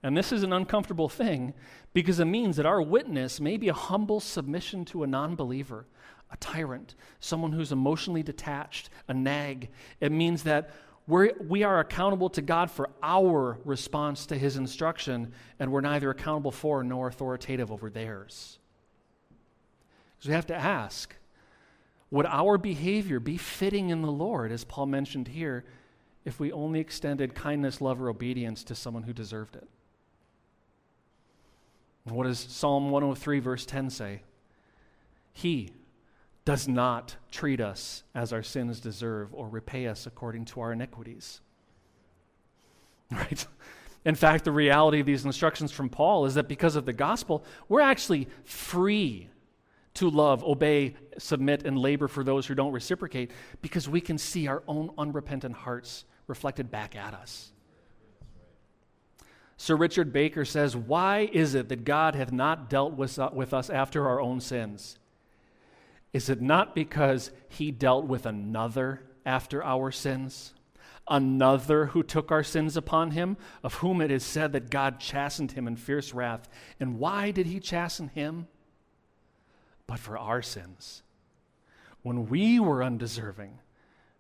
And 0.03 0.17
this 0.17 0.33
is 0.33 0.43
an 0.43 0.53
uncomfortable 0.53 1.09
thing 1.09 1.55
because 1.93 2.19
it 2.19 2.25
means 2.25 2.57
that 2.57 2.67
our 2.67 2.83
witness 2.83 3.41
may 3.41 3.57
be 3.57 3.69
a 3.69 3.75
humble 3.75 4.19
submission 4.19 4.85
to 4.87 5.03
a 5.03 5.07
non 5.07 5.37
believer, 5.37 5.87
a 6.33 6.37
tyrant, 6.39 6.95
someone 7.21 7.53
who's 7.53 7.73
emotionally 7.73 8.23
detached, 8.23 8.91
a 9.09 9.15
nag. 9.15 9.69
It 10.01 10.11
means 10.11 10.43
that 10.45 10.71
we're, 11.07 11.33
we 11.47 11.63
are 11.63 11.81
accountable 11.81 12.31
to 12.31 12.43
God 12.43 12.71
for 12.71 12.91
our 13.03 13.59
response 13.65 14.27
to 14.27 14.39
his 14.39 14.57
instruction, 14.57 15.33
and 15.59 15.71
we're 15.71 15.81
neither 15.81 16.11
accountable 16.11 16.53
for 16.53 16.83
nor 16.83 17.09
authoritative 17.09 17.71
over 17.71 17.91
theirs. 17.91 18.59
So 20.21 20.29
we 20.29 20.35
have 20.35 20.47
to 20.47 20.55
ask 20.55 21.17
would 22.11 22.27
our 22.27 22.59
behavior 22.59 23.19
be 23.21 23.39
fitting 23.39 23.89
in 23.89 24.03
the 24.03 24.13
Lord, 24.13 24.53
as 24.53 24.65
Paul 24.65 24.85
mentioned 24.85 25.29
here, 25.29 25.65
if 26.27 26.39
we 26.39 26.53
only 26.53 26.79
extended 26.79 27.35
kindness, 27.35 27.81
love, 27.81 28.03
or 28.03 28.11
obedience 28.11 28.63
to 28.65 28.75
someone 28.75 29.05
who 29.05 29.15
deserved 29.15 29.57
it? 29.57 29.67
What 32.05 32.25
does 32.25 32.39
Psalm 32.39 32.91
103, 32.91 33.39
verse 33.39 33.65
10 33.65 33.89
say? 33.89 34.21
He 35.33 35.71
does 36.45 36.67
not 36.67 37.17
treat 37.31 37.61
us 37.61 38.03
as 38.15 38.33
our 38.33 38.43
sins 38.43 38.81
deserve 38.81 39.33
or 39.33 39.49
repay 39.49 39.87
us 39.87 40.07
according 40.07 40.45
to 40.47 40.61
our 40.61 40.73
iniquities. 40.73 41.41
Right? 43.11 43.47
In 44.07 44.15
fact, 44.15 44.45
the 44.45 44.53
reality 44.53 45.01
of 45.01 45.07
these 45.07 45.27
instructions 45.27 45.71
from 45.71 45.91
Paul 45.91 46.25
is 46.25 46.35
that 46.35 46.49
because 46.49 46.77
of 46.77 46.87
the 46.87 46.95
gospel, 46.95 47.45
we're 47.69 47.83
actually 47.83 48.27
free 48.45 49.29
to 49.95 50.09
love, 50.09 50.43
obey, 50.43 50.95
submit, 51.19 51.65
and 51.65 51.79
labor 51.79 52.09
for 52.09 52.25
those 52.25 52.47
who 52.47 52.55
don't 52.55 52.73
reciprocate 52.73 53.31
because 53.61 53.89
we 53.89 54.01
can 54.01 54.19
see 54.19 54.49
our 54.49 54.63
own 54.67 54.91
unrepentant 54.97 55.55
hearts 55.55 56.05
reflected 56.27 56.71
back 56.71 56.97
at 56.97 57.15
us. 57.15 57.53
Sir 59.57 59.77
Richard 59.77 60.13
Baker 60.13 60.45
says, 60.45 60.75
Why 60.75 61.29
is 61.33 61.55
it 61.55 61.69
that 61.69 61.85
God 61.85 62.15
hath 62.15 62.33
not 62.33 62.69
dealt 62.69 62.95
with, 62.95 63.19
us 63.19 63.71
after 63.71 64.09
our 64.09 64.21
own 64.21 64.41
sins? 64.41 64.99
Is 66.13 66.29
it 66.29 66.43
not 66.43 66.75
because 66.75 67.31
he 67.49 67.71
dealt 67.71 68.05
with 68.05 68.27
another 68.27 69.03
after 69.25 69.65
our 69.65 69.91
sins? 69.91 70.53
Another 71.09 71.87
who 71.87 72.03
took 72.03 72.31
our 72.31 72.45
sins 72.45 72.77
upon 72.77 73.13
him, 73.13 73.37
of 73.63 73.75
whom 73.75 74.01
it 74.01 74.11
is 74.11 74.25
said 74.25 74.53
that 74.53 74.71
God 74.71 75.01
chastened 75.01 75.53
him 75.53 75.67
in 75.67 75.77
fierce 75.77 76.15
wrath. 76.15 76.49
And 76.79 76.99
why 76.99 77.31
did 77.31 77.47
he 77.47 77.59
chasten 77.59 78.09
him? 78.09 78.47
But 79.87 79.99
for 79.99 80.17
our 80.17 80.43
sins. 80.43 81.03
When 82.03 82.29
we 82.29 82.61
were 82.61 82.85
undeserving, 82.85 83.59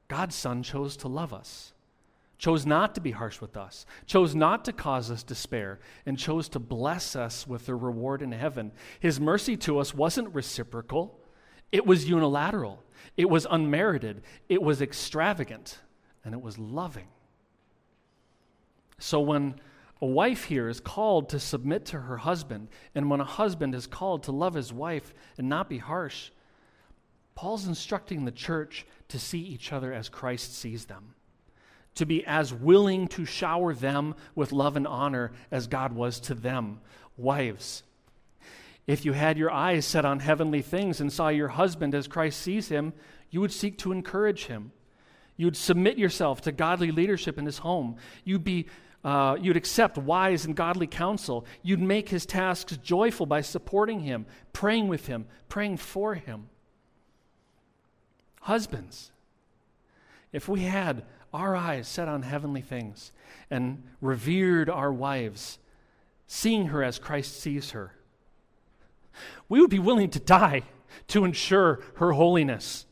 God's 0.09 0.35
Son 0.35 0.63
chose 0.63 0.97
to 0.99 1.09
love 1.09 1.33
us, 1.33 1.73
chose 2.37 2.67
not 2.67 2.95
to 2.95 3.01
be 3.01 3.13
harsh 3.13 3.41
with 3.41 3.57
us, 3.57 3.87
chose 4.07 4.35
not 4.35 4.65
to 4.65 4.73
cause 4.73 5.11
us 5.11 5.23
despair, 5.23 5.79
and 6.05 6.19
chose 6.19 6.49
to 6.51 6.59
bless 6.59 7.17
us 7.17 7.47
with 7.47 7.69
a 7.69 7.75
reward 7.75 8.23
in 8.23 8.33
heaven. 8.33 8.73
His 8.99 9.21
mercy 9.21 9.57
to 9.59 9.79
us 9.79 9.95
wasn't 9.95 10.35
reciprocal, 10.35 11.19
it 11.73 11.87
was 11.87 12.09
unilateral, 12.09 12.83
it 13.17 13.29
was 13.29 13.47
unmerited, 13.51 14.23
it 14.49 14.63
was 14.63 14.81
extravagant 14.81 15.79
and 16.25 16.35
it 16.35 16.41
was 16.41 16.59
loving. 16.59 17.09
So 18.99 19.21
when 19.21 19.57
a 20.01 20.07
wife 20.07 20.45
here 20.45 20.69
is 20.69 20.81
called 20.81 21.29
to 21.31 21.41
submit 21.41 21.87
to 21.87 22.01
her 22.01 22.19
husband, 22.19 22.69
and 22.95 23.11
when 23.11 23.21
a 23.21 23.25
husband 23.25 23.75
is 23.75 23.87
called 23.87 24.25
to 24.25 24.33
love 24.33 24.55
his 24.55 24.73
wife 24.73 25.15
and 25.39 25.49
not 25.49 25.69
be 25.69 25.79
harsh, 25.79 26.31
Paul's 27.35 27.67
instructing 27.67 28.25
the 28.25 28.31
church 28.31 28.87
to 29.09 29.19
see 29.19 29.41
each 29.41 29.73
other 29.73 29.93
as 29.93 30.09
Christ 30.09 30.57
sees 30.57 30.85
them, 30.85 31.15
to 31.95 32.07
be 32.07 32.25
as 32.27 32.53
willing 32.53 33.09
to 33.09 33.25
shower 33.25 33.75
them 33.75 34.15
with 34.35 34.53
love 34.53 34.77
and 34.77 34.87
honor 34.87 35.33
as 35.51 35.67
God 35.67 35.93
was 35.93 36.21
to 36.21 36.35
them. 36.35 36.81
Wives, 37.17 37.83
if 38.87 39.05
you 39.05 39.13
had 39.13 39.39
your 39.39 39.51
eyes 39.51 39.87
set 39.87 40.05
on 40.05 40.21
heavenly 40.21 40.63
things 40.63 41.01
and 41.01 41.13
saw 41.13 41.29
your 41.29 41.49
husband 41.49 41.95
as 41.95 42.09
Christ 42.09 42.41
sees 42.41 42.69
him, 42.69 42.93
you 43.31 43.41
would 43.41 43.53
seek 43.53 43.79
to 43.79 43.93
encourage 43.93 44.47
him 44.47 44.73
You'd 45.37 45.57
submit 45.57 45.99
yourself 45.99 46.43
to 46.43 46.53
godly 46.53 46.93
leadership 46.93 47.39
in 47.39 47.47
his 47.47 47.59
home. 47.59 47.97
You'd 48.25 48.45
be 48.45 48.67
uh, 49.05 49.37
you'd 49.41 49.57
accept 49.57 49.99
wise 49.99 50.45
and 50.45 50.55
godly 50.55 50.87
counsel. 50.87 51.45
You'd 51.65 51.81
make 51.81 52.09
his 52.09 52.25
tasks 52.25 52.77
joyful 52.77 53.27
by 53.27 53.41
supporting 53.41 53.99
him, 53.99 54.27
praying 54.53 54.87
with 54.87 55.09
him, 55.09 55.27
praying 55.49 55.79
for 55.79 56.15
him. 56.15 56.49
Husbands, 58.43 59.11
if 60.33 60.49
we 60.49 60.61
had 60.61 61.05
our 61.35 61.57
eyes 61.57 61.89
set 61.89 62.07
on 62.07 62.23
heavenly 62.23 62.61
things 62.61 63.11
and 63.51 63.83
revered 64.01 64.71
our 64.71 64.93
wives, 64.93 65.59
seeing 66.29 66.69
her 66.69 66.85
as 66.85 67.01
Christ 67.01 67.41
sees 67.41 67.73
her, 67.73 67.97
we 69.49 69.61
would 69.61 69.71
be 69.71 69.79
willing 69.79 70.11
to 70.11 70.21
die 70.21 70.63
to 71.09 71.25
ensure 71.25 71.81
her 71.97 72.13
holiness. 72.13 72.87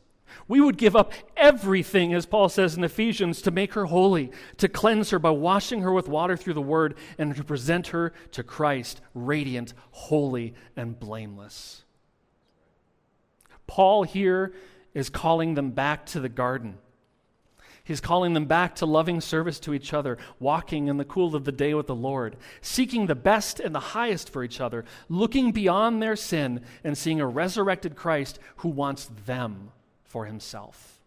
We 0.47 0.59
would 0.59 0.77
give 0.77 0.95
up 0.95 1.13
everything, 1.37 2.13
as 2.13 2.25
Paul 2.25 2.49
says 2.49 2.75
in 2.75 2.83
Ephesians, 2.83 3.41
to 3.43 3.51
make 3.51 3.73
her 3.73 3.85
holy, 3.85 4.31
to 4.57 4.67
cleanse 4.67 5.11
her 5.11 5.19
by 5.19 5.29
washing 5.29 5.81
her 5.81 5.93
with 5.93 6.09
water 6.09 6.35
through 6.35 6.55
the 6.55 6.61
word, 6.61 6.95
and 7.17 7.35
to 7.35 7.43
present 7.43 7.87
her 7.87 8.13
to 8.31 8.43
Christ, 8.43 9.01
radiant, 9.13 9.73
holy, 9.91 10.53
and 10.75 10.99
blameless. 10.99 11.83
Paul 13.65 14.03
here 14.03 14.53
is 14.93 15.09
calling 15.09 15.53
them 15.53 15.71
back 15.71 16.05
to 16.07 16.19
the 16.19 16.27
garden. 16.27 16.77
He's 17.83 18.01
calling 18.01 18.33
them 18.33 18.45
back 18.45 18.75
to 18.75 18.85
loving 18.85 19.21
service 19.21 19.59
to 19.61 19.73
each 19.73 19.93
other, 19.93 20.17
walking 20.39 20.87
in 20.87 20.97
the 20.97 21.05
cool 21.05 21.35
of 21.35 21.45
the 21.45 21.51
day 21.51 21.73
with 21.73 21.87
the 21.87 21.95
Lord, 21.95 22.37
seeking 22.61 23.07
the 23.07 23.15
best 23.15 23.59
and 23.59 23.73
the 23.73 23.79
highest 23.79 24.29
for 24.29 24.43
each 24.43 24.61
other, 24.61 24.85
looking 25.09 25.51
beyond 25.51 26.01
their 26.01 26.15
sin 26.15 26.61
and 26.83 26.97
seeing 26.97 27.19
a 27.19 27.27
resurrected 27.27 27.95
Christ 27.95 28.39
who 28.57 28.69
wants 28.69 29.09
them 29.25 29.71
for 30.03 30.25
himself. 30.25 30.99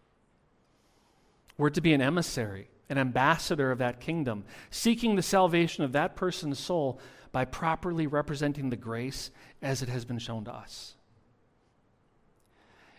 We're 1.57 1.69
to 1.69 1.81
be 1.81 1.93
an 1.93 2.01
emissary, 2.01 2.69
an 2.89 2.97
ambassador 2.97 3.71
of 3.71 3.77
that 3.77 4.01
kingdom, 4.01 4.43
seeking 4.69 5.15
the 5.15 5.21
salvation 5.21 5.85
of 5.85 5.93
that 5.93 6.17
person's 6.17 6.59
soul 6.59 6.99
by 7.31 7.45
properly 7.45 8.07
representing 8.07 8.69
the 8.69 8.75
grace 8.75 9.31
as 9.61 9.81
it 9.81 9.87
has 9.87 10.03
been 10.03 10.19
shown 10.19 10.43
to 10.45 10.53
us. 10.53 10.95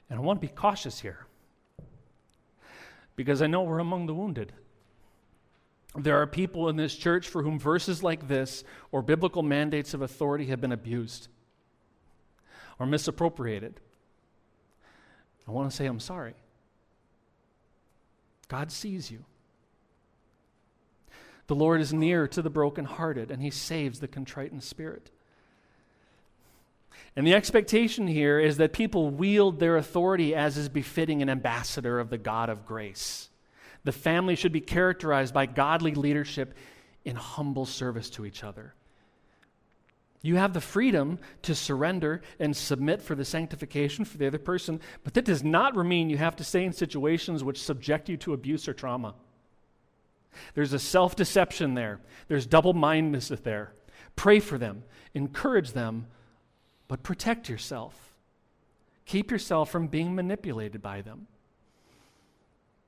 And 0.08 0.18
I 0.18 0.22
want 0.22 0.40
to 0.40 0.46
be 0.46 0.52
cautious 0.52 1.00
here 1.00 1.26
because 3.16 3.42
I 3.42 3.46
know 3.46 3.62
we're 3.62 3.78
among 3.78 4.06
the 4.06 4.14
wounded. 4.14 4.52
There 5.94 6.20
are 6.20 6.26
people 6.26 6.68
in 6.68 6.76
this 6.76 6.94
church 6.94 7.26
for 7.26 7.42
whom 7.42 7.58
verses 7.58 8.02
like 8.02 8.28
this 8.28 8.62
or 8.92 9.00
biblical 9.02 9.42
mandates 9.42 9.94
of 9.94 10.02
authority 10.02 10.46
have 10.46 10.60
been 10.60 10.72
abused 10.72 11.28
or 12.78 12.86
misappropriated. 12.86 13.80
I 15.48 15.50
want 15.50 15.70
to 15.70 15.76
say, 15.76 15.86
I'm 15.86 16.00
sorry. 16.00 16.34
God 18.48 18.70
sees 18.70 19.10
you. 19.10 19.24
The 21.46 21.54
Lord 21.54 21.80
is 21.80 21.92
near 21.92 22.26
to 22.28 22.42
the 22.42 22.50
brokenhearted, 22.50 23.30
and 23.30 23.40
he 23.40 23.50
saves 23.50 24.00
the 24.00 24.08
contrite 24.08 24.52
in 24.52 24.60
spirit. 24.60 25.10
And 27.16 27.26
the 27.26 27.34
expectation 27.34 28.06
here 28.06 28.38
is 28.38 28.58
that 28.58 28.74
people 28.74 29.08
wield 29.08 29.58
their 29.58 29.78
authority 29.78 30.34
as 30.34 30.58
is 30.58 30.68
befitting 30.68 31.22
an 31.22 31.30
ambassador 31.30 31.98
of 31.98 32.10
the 32.10 32.18
God 32.18 32.50
of 32.50 32.66
grace. 32.66 33.30
The 33.84 33.92
family 33.92 34.36
should 34.36 34.52
be 34.52 34.60
characterized 34.60 35.32
by 35.32 35.46
godly 35.46 35.94
leadership 35.94 36.54
in 37.06 37.16
humble 37.16 37.64
service 37.64 38.10
to 38.10 38.26
each 38.26 38.44
other. 38.44 38.74
You 40.22 40.36
have 40.36 40.52
the 40.52 40.60
freedom 40.60 41.18
to 41.42 41.54
surrender 41.54 42.20
and 42.40 42.54
submit 42.54 43.00
for 43.00 43.14
the 43.14 43.24
sanctification 43.24 44.04
for 44.04 44.18
the 44.18 44.26
other 44.26 44.38
person, 44.38 44.80
but 45.04 45.14
that 45.14 45.24
does 45.24 45.44
not 45.44 45.76
mean 45.76 46.10
you 46.10 46.18
have 46.18 46.36
to 46.36 46.44
stay 46.44 46.64
in 46.64 46.72
situations 46.72 47.44
which 47.44 47.62
subject 47.62 48.08
you 48.08 48.16
to 48.18 48.32
abuse 48.32 48.66
or 48.66 48.74
trauma. 48.74 49.14
There's 50.54 50.72
a 50.72 50.78
self 50.78 51.16
deception 51.16 51.74
there, 51.74 52.00
there's 52.28 52.44
double 52.44 52.74
mindedness 52.74 53.28
there. 53.44 53.72
Pray 54.16 54.40
for 54.40 54.58
them, 54.58 54.82
encourage 55.14 55.72
them, 55.72 56.08
but 56.88 57.02
protect 57.02 57.48
yourself. 57.48 58.14
Keep 59.04 59.30
yourself 59.30 59.70
from 59.70 59.86
being 59.86 60.14
manipulated 60.14 60.82
by 60.82 61.02
them. 61.02 61.26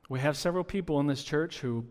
We 0.08 0.20
have 0.20 0.36
several 0.36 0.64
people 0.64 1.00
in 1.00 1.06
this 1.06 1.22
church 1.22 1.58
who 1.58 1.84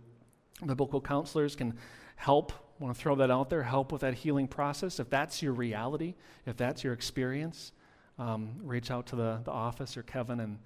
biblical 0.65 0.99
counselors 0.99 1.55
can 1.55 1.77
help 2.15 2.51
I 2.79 2.83
want 2.83 2.95
to 2.95 3.01
throw 3.01 3.15
that 3.15 3.31
out 3.31 3.49
there, 3.49 3.63
help 3.63 3.91
with 3.91 4.01
that 4.01 4.13
healing 4.13 4.47
process. 4.47 4.99
If 4.99 5.09
that's 5.09 5.41
your 5.41 5.53
reality, 5.53 6.13
if 6.45 6.57
that's 6.57 6.83
your 6.83 6.93
experience, 6.93 7.71
um, 8.19 8.51
reach 8.61 8.91
out 8.91 9.07
to 9.07 9.15
the, 9.15 9.39
the 9.43 9.51
office 9.51 9.97
or 9.97 10.03
Kevin, 10.03 10.39
and 10.41 10.59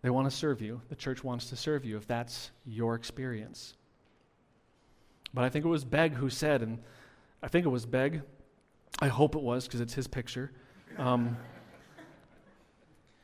they 0.00 0.08
want 0.08 0.30
to 0.30 0.34
serve 0.34 0.62
you. 0.62 0.80
The 0.88 0.96
church 0.96 1.22
wants 1.22 1.50
to 1.50 1.56
serve 1.56 1.84
you 1.84 1.98
if 1.98 2.06
that's 2.06 2.50
your 2.64 2.94
experience. 2.94 3.74
But 5.34 5.44
I 5.44 5.50
think 5.50 5.66
it 5.66 5.68
was 5.68 5.84
Begg 5.84 6.14
who 6.14 6.30
said, 6.30 6.62
and 6.62 6.78
I 7.42 7.48
think 7.48 7.66
it 7.66 7.70
was 7.70 7.84
Begg, 7.84 8.22
I 9.00 9.08
hope 9.08 9.34
it 9.34 9.42
was 9.42 9.66
because 9.66 9.80
it's 9.80 9.94
his 9.94 10.06
picture. 10.06 10.52
Um, 10.98 11.36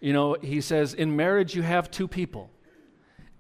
you 0.00 0.12
know, 0.12 0.34
he 0.34 0.60
says, 0.60 0.94
in 0.94 1.16
marriage, 1.16 1.54
you 1.54 1.62
have 1.62 1.90
two 1.90 2.08
people. 2.08 2.50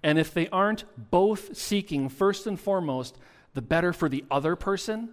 And 0.02 0.18
if 0.18 0.32
they 0.32 0.48
aren't 0.48 0.84
both 1.10 1.56
seeking, 1.56 2.08
first 2.08 2.46
and 2.46 2.58
foremost, 2.58 3.18
the 3.54 3.62
better 3.62 3.92
for 3.92 4.08
the 4.08 4.24
other 4.30 4.56
person, 4.56 5.10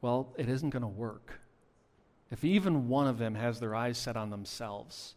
well, 0.00 0.34
it 0.36 0.48
isn't 0.48 0.70
going 0.70 0.82
to 0.82 0.88
work. 0.88 1.40
If 2.30 2.44
even 2.44 2.88
one 2.88 3.06
of 3.06 3.18
them 3.18 3.34
has 3.34 3.60
their 3.60 3.74
eyes 3.74 3.98
set 3.98 4.16
on 4.16 4.30
themselves, 4.30 5.14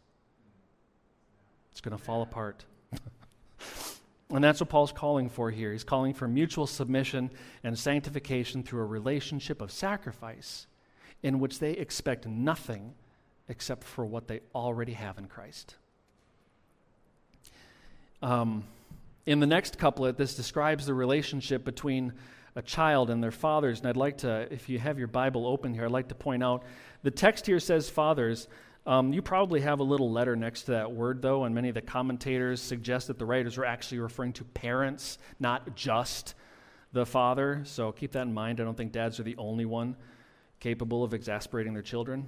it's 1.71 1.81
going 1.81 1.97
to 1.97 2.03
fall 2.03 2.21
apart. 2.21 2.65
and 4.29 4.43
that's 4.43 4.59
what 4.59 4.69
Paul's 4.69 4.91
calling 4.91 5.29
for 5.29 5.49
here. 5.49 5.71
He's 5.71 5.83
calling 5.83 6.13
for 6.13 6.27
mutual 6.27 6.67
submission 6.67 7.31
and 7.63 7.77
sanctification 7.77 8.63
through 8.63 8.81
a 8.81 8.85
relationship 8.85 9.61
of 9.61 9.71
sacrifice 9.71 10.67
in 11.25 11.39
which 11.39 11.57
they 11.57 11.71
expect 11.71 12.27
nothing 12.27 12.93
except 13.49 13.83
for 13.83 14.05
what 14.05 14.27
they 14.27 14.41
already 14.53 14.93
have 14.93 15.17
in 15.17 15.25
Christ. 15.25 15.73
Um, 18.21 18.63
in 19.25 19.39
the 19.39 19.47
next 19.47 19.79
couplet, 19.79 20.17
this 20.17 20.35
describes 20.35 20.85
the 20.85 20.93
relationship 20.93 21.65
between 21.65 22.13
a 22.55 22.61
child 22.61 23.09
and 23.09 23.23
their 23.23 23.31
fathers. 23.31 23.79
And 23.79 23.89
I'd 23.89 23.97
like 23.97 24.19
to, 24.19 24.47
if 24.53 24.69
you 24.69 24.77
have 24.77 24.99
your 24.99 25.07
Bible 25.07 25.47
open 25.47 25.73
here, 25.73 25.85
I'd 25.85 25.91
like 25.91 26.09
to 26.09 26.15
point 26.15 26.43
out 26.43 26.61
the 27.01 27.09
text 27.09 27.47
here 27.47 27.59
says 27.59 27.89
fathers. 27.89 28.47
Um, 28.85 29.11
you 29.11 29.23
probably 29.23 29.61
have 29.61 29.79
a 29.79 29.83
little 29.83 30.11
letter 30.11 30.35
next 30.35 30.63
to 30.65 30.71
that 30.73 30.91
word, 30.91 31.23
though, 31.23 31.45
and 31.45 31.55
many 31.55 31.69
of 31.69 31.75
the 31.75 31.81
commentators 31.81 32.61
suggest 32.61 33.07
that 33.07 33.17
the 33.17 33.25
writers 33.25 33.57
are 33.57 33.65
actually 33.65 33.97
referring 33.97 34.33
to 34.33 34.43
parents, 34.43 35.17
not 35.39 35.75
just 35.75 36.35
the 36.93 37.03
father, 37.03 37.61
so 37.63 37.91
keep 37.91 38.11
that 38.11 38.27
in 38.27 38.33
mind. 38.33 38.61
I 38.61 38.63
don't 38.63 38.77
think 38.77 38.91
dads 38.91 39.19
are 39.19 39.23
the 39.23 39.37
only 39.37 39.65
one 39.65 39.95
capable 40.59 41.03
of 41.03 41.13
exasperating 41.13 41.73
their 41.73 41.81
children. 41.81 42.27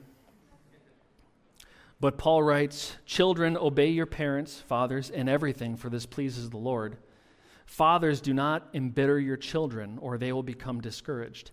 But 1.99 2.17
Paul 2.17 2.43
writes, 2.43 2.95
Children, 3.05 3.57
obey 3.57 3.89
your 3.89 4.05
parents, 4.05 4.59
fathers, 4.59 5.09
in 5.09 5.27
everything, 5.27 5.75
for 5.75 5.89
this 5.89 6.05
pleases 6.05 6.49
the 6.49 6.57
Lord. 6.57 6.97
Fathers, 7.65 8.21
do 8.21 8.33
not 8.33 8.69
embitter 8.73 9.19
your 9.19 9.37
children, 9.37 9.97
or 9.99 10.17
they 10.17 10.31
will 10.31 10.43
become 10.43 10.79
discouraged. 10.79 11.51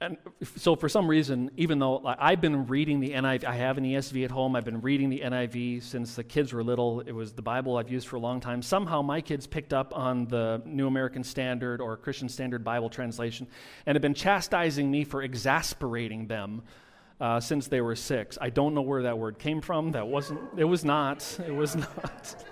And 0.00 0.16
so, 0.56 0.76
for 0.76 0.88
some 0.88 1.08
reason, 1.08 1.50
even 1.56 1.80
though 1.80 2.00
I've 2.04 2.40
been 2.40 2.68
reading 2.68 3.00
the 3.00 3.10
NIV, 3.10 3.42
I 3.42 3.56
have 3.56 3.78
an 3.78 3.84
ESV 3.84 4.26
at 4.26 4.30
home, 4.30 4.54
I've 4.54 4.64
been 4.64 4.80
reading 4.80 5.10
the 5.10 5.20
NIV 5.20 5.82
since 5.82 6.14
the 6.14 6.22
kids 6.22 6.52
were 6.52 6.62
little. 6.62 7.00
It 7.00 7.10
was 7.10 7.32
the 7.32 7.42
Bible 7.42 7.76
I've 7.76 7.90
used 7.90 8.06
for 8.06 8.14
a 8.14 8.20
long 8.20 8.40
time. 8.40 8.62
Somehow, 8.62 9.02
my 9.02 9.20
kids 9.20 9.48
picked 9.48 9.72
up 9.72 9.96
on 9.96 10.26
the 10.26 10.62
New 10.64 10.86
American 10.86 11.24
Standard 11.24 11.80
or 11.80 11.96
Christian 11.96 12.28
Standard 12.28 12.62
Bible 12.62 12.88
translation 12.88 13.48
and 13.86 13.96
have 13.96 14.02
been 14.02 14.14
chastising 14.14 14.88
me 14.88 15.02
for 15.02 15.20
exasperating 15.20 16.28
them 16.28 16.62
uh, 17.20 17.40
since 17.40 17.66
they 17.66 17.80
were 17.80 17.96
six. 17.96 18.38
I 18.40 18.50
don't 18.50 18.74
know 18.74 18.82
where 18.82 19.02
that 19.02 19.18
word 19.18 19.40
came 19.40 19.60
from. 19.60 19.90
That 19.90 20.06
wasn't, 20.06 20.40
it 20.56 20.64
was 20.64 20.84
not. 20.84 21.40
It 21.44 21.52
was 21.52 21.74
not. 21.74 22.44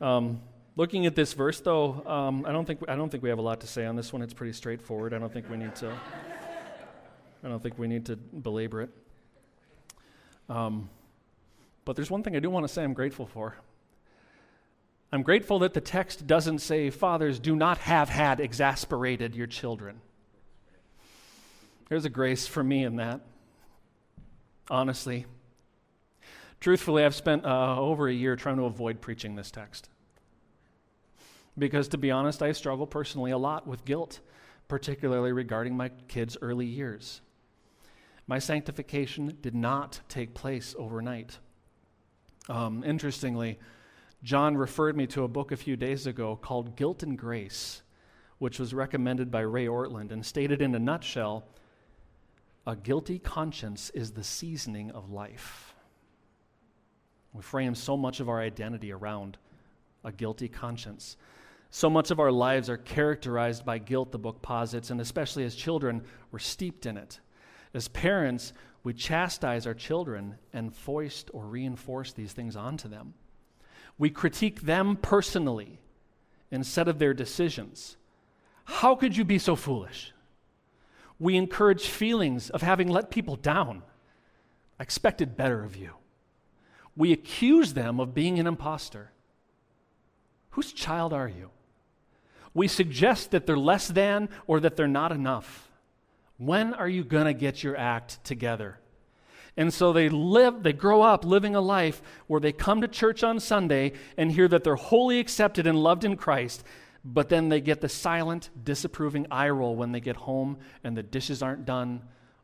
um, 0.02 0.42
looking 0.76 1.06
at 1.06 1.14
this 1.14 1.32
verse, 1.32 1.60
though, 1.60 2.04
um, 2.06 2.44
I, 2.46 2.52
don't 2.52 2.64
think, 2.64 2.80
I 2.88 2.96
don't 2.96 3.10
think 3.10 3.22
we 3.22 3.28
have 3.28 3.38
a 3.38 3.42
lot 3.42 3.60
to 3.60 3.66
say 3.66 3.86
on 3.86 3.96
this 3.96 4.12
one. 4.12 4.22
It's 4.22 4.34
pretty 4.34 4.52
straightforward. 4.52 5.14
I 5.14 5.18
don't 5.18 5.32
think 5.32 5.48
we 5.50 5.56
need 5.56 5.74
to, 5.76 5.92
I 7.44 7.48
don't 7.48 7.62
think 7.62 7.78
we 7.78 7.88
need 7.88 8.06
to 8.06 8.16
belabor 8.16 8.82
it. 8.82 8.90
Um, 10.48 10.90
but 11.84 11.96
there's 11.96 12.10
one 12.10 12.22
thing 12.22 12.36
I 12.36 12.40
do 12.40 12.50
want 12.50 12.66
to 12.66 12.72
say 12.72 12.82
I'm 12.82 12.94
grateful 12.94 13.26
for. 13.26 13.56
I'm 15.12 15.22
grateful 15.22 15.58
that 15.60 15.74
the 15.74 15.80
text 15.80 16.26
doesn't 16.26 16.60
say, 16.60 16.90
Fathers, 16.90 17.40
do 17.40 17.56
not 17.56 17.78
have 17.78 18.08
had 18.08 18.38
exasperated 18.38 19.34
your 19.34 19.48
children. 19.48 20.00
There's 21.88 22.04
a 22.04 22.10
grace 22.10 22.46
for 22.46 22.62
me 22.62 22.84
in 22.84 22.96
that, 22.96 23.20
honestly. 24.70 25.26
Truthfully, 26.60 27.04
I've 27.04 27.14
spent 27.16 27.44
uh, 27.44 27.80
over 27.80 28.06
a 28.06 28.12
year 28.12 28.36
trying 28.36 28.58
to 28.58 28.64
avoid 28.64 29.00
preaching 29.00 29.34
this 29.34 29.50
text. 29.50 29.88
Because 31.60 31.88
to 31.88 31.98
be 31.98 32.10
honest, 32.10 32.42
I 32.42 32.52
struggle 32.52 32.86
personally 32.86 33.32
a 33.32 33.38
lot 33.38 33.66
with 33.66 33.84
guilt, 33.84 34.20
particularly 34.66 35.30
regarding 35.30 35.76
my 35.76 35.90
kids' 36.08 36.38
early 36.40 36.64
years. 36.64 37.20
My 38.26 38.38
sanctification 38.38 39.36
did 39.42 39.54
not 39.54 40.00
take 40.08 40.32
place 40.32 40.74
overnight. 40.78 41.38
Um, 42.48 42.82
interestingly, 42.82 43.58
John 44.22 44.56
referred 44.56 44.96
me 44.96 45.06
to 45.08 45.24
a 45.24 45.28
book 45.28 45.52
a 45.52 45.56
few 45.56 45.76
days 45.76 46.06
ago 46.06 46.34
called 46.34 46.76
Guilt 46.76 47.02
and 47.02 47.18
Grace, 47.18 47.82
which 48.38 48.58
was 48.58 48.72
recommended 48.72 49.30
by 49.30 49.40
Ray 49.40 49.66
Ortlund 49.66 50.12
and 50.12 50.24
stated 50.24 50.62
in 50.62 50.74
a 50.74 50.78
nutshell 50.78 51.44
a 52.66 52.74
guilty 52.74 53.18
conscience 53.18 53.90
is 53.90 54.12
the 54.12 54.24
seasoning 54.24 54.90
of 54.92 55.10
life. 55.10 55.74
We 57.34 57.42
frame 57.42 57.74
so 57.74 57.98
much 57.98 58.18
of 58.20 58.30
our 58.30 58.40
identity 58.40 58.92
around 58.92 59.36
a 60.04 60.12
guilty 60.12 60.48
conscience. 60.48 61.18
So 61.70 61.88
much 61.88 62.10
of 62.10 62.20
our 62.20 62.32
lives 62.32 62.68
are 62.68 62.76
characterized 62.76 63.64
by 63.64 63.78
guilt, 63.78 64.12
the 64.12 64.18
book 64.18 64.42
posits, 64.42 64.90
and 64.90 65.00
especially 65.00 65.44
as 65.44 65.54
children, 65.54 66.02
we're 66.32 66.38
steeped 66.38 66.86
in 66.86 66.96
it. 66.96 67.20
As 67.72 67.88
parents, 67.88 68.52
we 68.82 68.92
chastise 68.92 69.66
our 69.66 69.74
children 69.74 70.36
and 70.52 70.74
foist 70.74 71.30
or 71.32 71.46
reinforce 71.46 72.12
these 72.12 72.32
things 72.32 72.56
onto 72.56 72.88
them. 72.88 73.14
We 73.98 74.10
critique 74.10 74.62
them 74.62 74.96
personally 74.96 75.78
instead 76.50 76.88
of 76.88 76.98
their 76.98 77.14
decisions. 77.14 77.96
How 78.64 78.96
could 78.96 79.16
you 79.16 79.24
be 79.24 79.38
so 79.38 79.54
foolish? 79.54 80.12
we 81.20 81.36
encourage 81.36 81.86
feelings 81.86 82.48
of 82.50 82.62
having 82.62 82.88
let 82.88 83.10
people 83.10 83.36
down. 83.36 83.82
I 84.80 84.82
expected 84.82 85.36
better 85.36 85.62
of 85.62 85.76
you. 85.76 85.92
We 86.96 87.12
accuse 87.12 87.74
them 87.74 88.00
of 88.00 88.14
being 88.14 88.40
an 88.40 88.46
impostor. 88.46 89.12
Whose 90.52 90.72
child 90.72 91.12
are 91.12 91.28
you? 91.28 91.50
We 92.54 92.68
suggest 92.68 93.30
that 93.30 93.46
they're 93.46 93.56
less 93.56 93.88
than 93.88 94.28
or 94.46 94.60
that 94.60 94.76
they're 94.76 94.88
not 94.88 95.12
enough. 95.12 95.68
When 96.36 96.74
are 96.74 96.88
you 96.88 97.04
going 97.04 97.26
to 97.26 97.34
get 97.34 97.62
your 97.62 97.76
act 97.76 98.24
together? 98.24 98.78
And 99.56 99.74
so 99.74 99.92
they 99.92 100.08
live, 100.08 100.62
they 100.62 100.72
grow 100.72 101.02
up 101.02 101.24
living 101.24 101.54
a 101.54 101.60
life 101.60 102.00
where 102.28 102.40
they 102.40 102.52
come 102.52 102.80
to 102.80 102.88
church 102.88 103.22
on 103.22 103.40
Sunday 103.40 103.92
and 104.16 104.32
hear 104.32 104.48
that 104.48 104.64
they're 104.64 104.76
wholly 104.76 105.18
accepted 105.18 105.66
and 105.66 105.78
loved 105.78 106.04
in 106.04 106.16
Christ, 106.16 106.64
but 107.04 107.28
then 107.28 107.48
they 107.48 107.60
get 107.60 107.80
the 107.80 107.88
silent, 107.88 108.50
disapproving 108.62 109.26
eye 109.30 109.50
roll 109.50 109.76
when 109.76 109.92
they 109.92 110.00
get 110.00 110.16
home 110.16 110.58
and 110.82 110.96
the 110.96 111.02
dishes 111.02 111.42
aren't 111.42 111.66
done, 111.66 112.02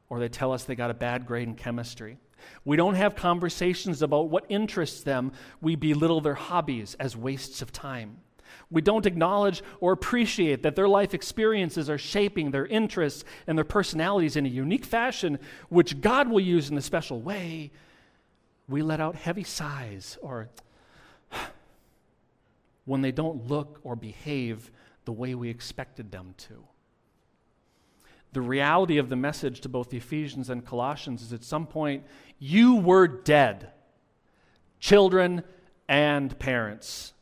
or 0.08 0.18
they 0.18 0.28
tell 0.28 0.52
us 0.52 0.64
they 0.64 0.74
got 0.74 0.90
a 0.90 0.94
bad 0.94 1.26
grade 1.26 1.48
in 1.48 1.54
chemistry. 1.54 2.18
We 2.64 2.76
don't 2.76 2.94
have 2.94 3.16
conversations 3.16 4.02
about 4.02 4.28
what 4.28 4.44
interests 4.48 5.02
them. 5.02 5.32
We 5.60 5.74
belittle 5.74 6.20
their 6.20 6.34
hobbies 6.34 6.94
as 7.00 7.16
wastes 7.16 7.62
of 7.62 7.72
time. 7.72 8.18
We 8.70 8.82
don't 8.82 9.06
acknowledge 9.06 9.62
or 9.80 9.92
appreciate 9.92 10.62
that 10.64 10.74
their 10.74 10.88
life 10.88 11.14
experiences 11.14 11.88
are 11.88 11.98
shaping 11.98 12.50
their 12.50 12.66
interests 12.66 13.24
and 13.46 13.56
their 13.56 13.64
personalities 13.64 14.34
in 14.34 14.44
a 14.44 14.48
unique 14.48 14.84
fashion, 14.84 15.38
which 15.68 16.00
God 16.00 16.28
will 16.28 16.40
use 16.40 16.68
in 16.68 16.76
a 16.76 16.82
special 16.82 17.20
way. 17.20 17.70
We 18.68 18.82
let 18.82 19.00
out 19.00 19.14
heavy 19.14 19.44
sighs 19.44 20.18
or 20.20 20.48
when 22.84 23.02
they 23.02 23.12
don't 23.12 23.46
look 23.46 23.80
or 23.84 23.94
behave 23.94 24.70
the 25.04 25.12
way 25.12 25.36
we 25.36 25.48
expected 25.48 26.10
them 26.10 26.34
to. 26.38 26.64
The 28.32 28.40
reality 28.42 28.98
of 28.98 29.08
the 29.08 29.16
message 29.16 29.60
to 29.60 29.68
both 29.68 29.90
the 29.90 29.96
Ephesians 29.96 30.50
and 30.50 30.66
Colossians 30.66 31.22
is 31.22 31.32
at 31.32 31.44
some 31.44 31.66
point, 31.66 32.04
you 32.40 32.74
were 32.74 33.06
dead, 33.06 33.70
children 34.80 35.44
and 35.88 36.36
parents. 36.38 37.12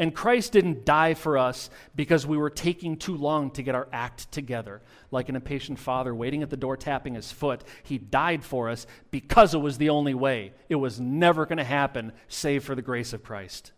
And 0.00 0.14
Christ 0.14 0.52
didn't 0.52 0.86
die 0.86 1.12
for 1.12 1.36
us 1.36 1.68
because 1.94 2.26
we 2.26 2.38
were 2.38 2.48
taking 2.48 2.96
too 2.96 3.14
long 3.14 3.50
to 3.50 3.62
get 3.62 3.74
our 3.74 3.86
act 3.92 4.32
together. 4.32 4.80
Like 5.10 5.28
an 5.28 5.36
impatient 5.36 5.78
father 5.78 6.14
waiting 6.14 6.42
at 6.42 6.48
the 6.48 6.56
door 6.56 6.78
tapping 6.78 7.14
his 7.14 7.30
foot. 7.30 7.62
He 7.82 7.98
died 7.98 8.42
for 8.42 8.70
us 8.70 8.86
because 9.10 9.52
it 9.52 9.58
was 9.58 9.76
the 9.76 9.90
only 9.90 10.14
way. 10.14 10.54
It 10.70 10.76
was 10.76 10.98
never 10.98 11.44
going 11.44 11.58
to 11.58 11.64
happen 11.64 12.12
save 12.28 12.64
for 12.64 12.74
the 12.74 12.80
grace 12.80 13.12
of 13.12 13.22
Christ. 13.22 13.72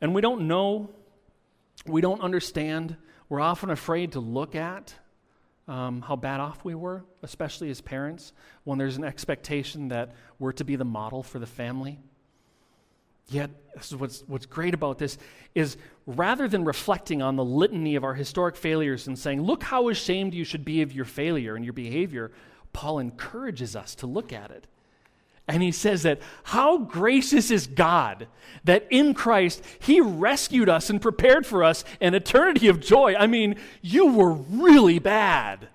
And 0.00 0.14
we 0.14 0.22
don't 0.22 0.48
know, 0.48 0.88
we 1.86 2.00
don't 2.00 2.22
understand, 2.22 2.96
we're 3.28 3.40
often 3.40 3.68
afraid 3.68 4.12
to 4.12 4.20
look 4.20 4.54
at 4.54 4.94
um, 5.68 6.00
how 6.00 6.16
bad 6.16 6.40
off 6.40 6.64
we 6.64 6.74
were, 6.74 7.04
especially 7.22 7.68
as 7.68 7.82
parents, 7.82 8.32
when 8.64 8.78
there's 8.78 8.96
an 8.96 9.04
expectation 9.04 9.88
that 9.88 10.14
we're 10.38 10.52
to 10.52 10.64
be 10.64 10.76
the 10.76 10.84
model 10.84 11.22
for 11.22 11.38
the 11.38 11.46
family. 11.46 11.98
Yet, 13.28 13.50
this 13.74 13.88
is 13.88 13.96
what's, 13.96 14.22
what's 14.26 14.46
great 14.46 14.74
about 14.74 14.98
this 14.98 15.18
is 15.54 15.76
rather 16.06 16.46
than 16.46 16.64
reflecting 16.64 17.22
on 17.22 17.36
the 17.36 17.44
litany 17.44 17.96
of 17.96 18.04
our 18.04 18.14
historic 18.14 18.56
failures 18.56 19.06
and 19.06 19.18
saying, 19.18 19.42
look 19.42 19.64
how 19.64 19.88
ashamed 19.88 20.32
you 20.32 20.44
should 20.44 20.64
be 20.64 20.82
of 20.82 20.92
your 20.92 21.04
failure 21.04 21.56
and 21.56 21.64
your 21.64 21.74
behavior, 21.74 22.30
Paul 22.72 23.00
encourages 23.00 23.74
us 23.74 23.94
to 23.96 24.06
look 24.06 24.32
at 24.32 24.50
it 24.50 24.66
and 25.48 25.62
he 25.62 25.70
says 25.70 26.02
that 26.02 26.20
how 26.44 26.78
gracious 26.78 27.50
is 27.50 27.66
God 27.66 28.26
that 28.64 28.86
in 28.90 29.14
Christ 29.14 29.62
he 29.78 30.00
rescued 30.00 30.68
us 30.68 30.90
and 30.90 31.00
prepared 31.00 31.46
for 31.46 31.62
us 31.62 31.84
an 32.00 32.14
eternity 32.14 32.68
of 32.68 32.80
joy. 32.80 33.14
I 33.16 33.26
mean, 33.26 33.56
you 33.80 34.12
were 34.12 34.32
really 34.32 34.98
bad. 34.98 35.68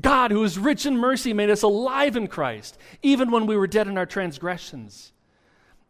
God, 0.00 0.30
who 0.30 0.42
is 0.44 0.58
rich 0.58 0.86
in 0.86 0.96
mercy, 0.96 1.32
made 1.32 1.50
us 1.50 1.62
alive 1.62 2.16
in 2.16 2.28
Christ, 2.28 2.78
even 3.02 3.30
when 3.30 3.46
we 3.46 3.56
were 3.56 3.66
dead 3.66 3.88
in 3.88 3.98
our 3.98 4.06
transgressions. 4.06 5.12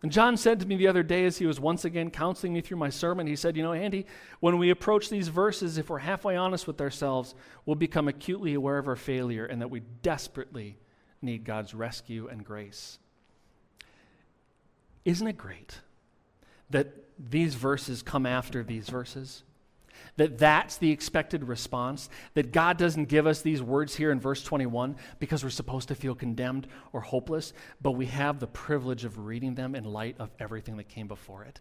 And 0.02 0.12
John 0.12 0.37
said 0.37 0.61
to 0.61 0.66
me 0.66 0.76
the 0.76 0.87
other 0.87 1.02
day 1.02 1.24
as 1.24 1.38
he 1.38 1.46
was 1.46 1.58
once 1.58 1.84
again 1.84 2.11
counseling 2.11 2.52
me 2.52 2.61
through 2.61 2.76
my 2.76 2.88
sermon, 2.88 3.26
he 3.26 3.34
said, 3.34 3.56
You 3.56 3.64
know, 3.64 3.72
Andy, 3.72 4.06
when 4.38 4.58
we 4.58 4.70
approach 4.70 5.08
these 5.08 5.28
verses, 5.28 5.76
if 5.76 5.90
we're 5.90 5.98
halfway 5.98 6.37
honest 6.37 6.68
with 6.68 6.80
ourselves, 6.80 7.34
we'll 7.66 7.74
become 7.74 8.06
acutely 8.06 8.54
aware 8.54 8.78
of 8.78 8.87
our 8.87 8.96
failure 8.96 9.44
and 9.44 9.61
that 9.61 9.70
we 9.70 9.80
desperately 10.02 10.78
need 11.20 11.44
God's 11.44 11.74
rescue 11.74 12.28
and 12.28 12.44
grace. 12.44 13.00
Isn't 15.04 15.26
it 15.26 15.37
great 15.37 15.80
that 16.70 16.94
these 17.18 17.54
verses 17.54 18.02
come 18.02 18.24
after 18.24 18.62
these 18.62 18.88
verses? 18.88 19.42
That 20.18 20.37
that's 20.37 20.78
the 20.78 20.90
expected 20.90 21.44
response. 21.44 22.11
That 22.35 22.52
God 22.52 22.76
doesn't 22.76 23.04
give 23.04 23.26
us 23.26 23.40
these 23.40 23.62
words 23.62 23.94
here 23.94 24.11
in 24.11 24.18
verse 24.18 24.42
21 24.42 24.96
because 25.20 25.44
we're 25.44 25.50
supposed 25.50 25.88
to 25.88 25.94
feel 25.94 26.16
condemned 26.16 26.66
or 26.92 27.00
hopeless, 27.00 27.52
but 27.81 27.92
we 27.92 28.07
have 28.07 28.40
the 28.40 28.48
privilege 28.48 29.04
of 29.04 29.26
reading 29.26 29.54
them 29.54 29.76
in 29.76 29.85
light 29.85 30.16
of 30.18 30.31
everything 30.40 30.76
that 30.78 30.88
came 30.88 31.07
before 31.07 31.44
it. 31.44 31.61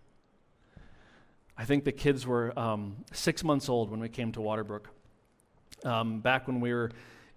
I 1.55 1.65
think 1.65 1.85
the 1.85 1.91
kids 1.91 2.25
were 2.25 2.57
um, 2.57 2.97
six 3.13 3.43
months 3.43 3.69
old 3.69 3.91
when 3.91 3.99
we 3.99 4.09
came 4.09 4.31
to 4.31 4.39
Waterbrooke. 4.39 4.85
Um, 5.83 6.19
back 6.21 6.47
when 6.47 6.59
we 6.59 6.73
were 6.73 6.89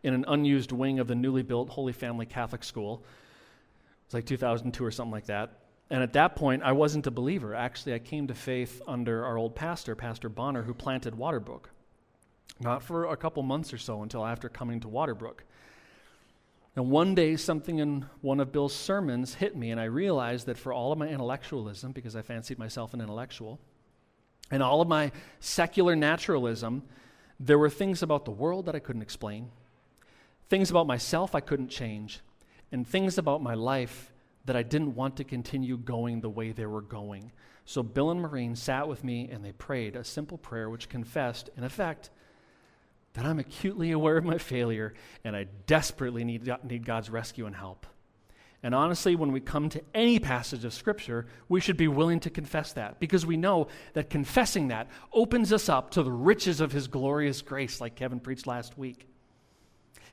in 0.02 0.14
an 0.14 0.24
unused 0.26 0.72
wing 0.72 1.00
of 1.00 1.06
the 1.06 1.14
newly 1.14 1.42
built 1.42 1.68
Holy 1.68 1.92
Family 1.92 2.24
Catholic 2.24 2.64
School. 2.64 3.02
It 3.04 4.06
was 4.06 4.14
like 4.14 4.24
2002 4.24 4.82
or 4.82 4.90
something 4.90 5.12
like 5.12 5.26
that. 5.26 5.52
And 5.90 6.02
at 6.04 6.12
that 6.12 6.36
point, 6.36 6.62
I 6.62 6.72
wasn't 6.72 7.08
a 7.08 7.10
believer. 7.10 7.54
Actually, 7.54 7.94
I 7.94 7.98
came 7.98 8.28
to 8.28 8.34
faith 8.34 8.80
under 8.86 9.24
our 9.24 9.36
old 9.36 9.56
pastor, 9.56 9.96
Pastor 9.96 10.28
Bonner, 10.28 10.62
who 10.62 10.72
planted 10.72 11.14
Waterbrooke. 11.14 11.66
Not 12.60 12.82
for 12.82 13.06
a 13.06 13.16
couple 13.16 13.42
months 13.42 13.72
or 13.72 13.78
so 13.78 14.02
until 14.02 14.24
after 14.24 14.48
coming 14.48 14.80
to 14.80 14.88
Waterbrooke. 14.88 15.40
And 16.76 16.90
one 16.90 17.16
day, 17.16 17.36
something 17.36 17.80
in 17.80 18.06
one 18.20 18.38
of 18.38 18.52
Bill's 18.52 18.74
sermons 18.74 19.34
hit 19.34 19.56
me, 19.56 19.72
and 19.72 19.80
I 19.80 19.84
realized 19.84 20.46
that 20.46 20.58
for 20.58 20.72
all 20.72 20.92
of 20.92 20.98
my 20.98 21.08
intellectualism, 21.08 21.90
because 21.90 22.14
I 22.14 22.22
fancied 22.22 22.58
myself 22.58 22.94
an 22.94 23.00
intellectual, 23.00 23.58
and 24.52 24.62
all 24.62 24.80
of 24.80 24.86
my 24.86 25.10
secular 25.40 25.96
naturalism, 25.96 26.84
there 27.40 27.58
were 27.58 27.70
things 27.70 28.02
about 28.02 28.24
the 28.24 28.30
world 28.30 28.66
that 28.66 28.76
I 28.76 28.78
couldn't 28.78 29.02
explain, 29.02 29.50
things 30.48 30.70
about 30.70 30.86
myself 30.86 31.34
I 31.34 31.40
couldn't 31.40 31.68
change, 31.68 32.20
and 32.70 32.86
things 32.86 33.18
about 33.18 33.42
my 33.42 33.54
life 33.54 34.12
that 34.50 34.56
I 34.56 34.64
didn't 34.64 34.96
want 34.96 35.16
to 35.18 35.22
continue 35.22 35.76
going 35.76 36.20
the 36.20 36.28
way 36.28 36.50
they 36.50 36.66
were 36.66 36.80
going. 36.80 37.30
So 37.64 37.84
Bill 37.84 38.10
and 38.10 38.20
Maureen 38.20 38.56
sat 38.56 38.88
with 38.88 39.04
me 39.04 39.28
and 39.30 39.44
they 39.44 39.52
prayed 39.52 39.94
a 39.94 40.02
simple 40.02 40.38
prayer 40.38 40.68
which 40.68 40.88
confessed, 40.88 41.50
in 41.56 41.62
effect, 41.62 42.10
that 43.12 43.24
I'm 43.24 43.38
acutely 43.38 43.92
aware 43.92 44.16
of 44.16 44.24
my 44.24 44.38
failure 44.38 44.92
and 45.22 45.36
I 45.36 45.46
desperately 45.66 46.24
need, 46.24 46.52
need 46.64 46.84
God's 46.84 47.10
rescue 47.10 47.46
and 47.46 47.54
help. 47.54 47.86
And 48.64 48.74
honestly, 48.74 49.14
when 49.14 49.30
we 49.30 49.38
come 49.38 49.68
to 49.68 49.82
any 49.94 50.18
passage 50.18 50.64
of 50.64 50.74
Scripture, 50.74 51.26
we 51.48 51.60
should 51.60 51.76
be 51.76 51.86
willing 51.86 52.18
to 52.18 52.28
confess 52.28 52.72
that 52.72 52.98
because 52.98 53.24
we 53.24 53.36
know 53.36 53.68
that 53.92 54.10
confessing 54.10 54.66
that 54.66 54.88
opens 55.12 55.52
us 55.52 55.68
up 55.68 55.92
to 55.92 56.02
the 56.02 56.10
riches 56.10 56.60
of 56.60 56.72
His 56.72 56.88
glorious 56.88 57.40
grace, 57.40 57.80
like 57.80 57.94
Kevin 57.94 58.18
preached 58.18 58.48
last 58.48 58.76
week. 58.76 59.06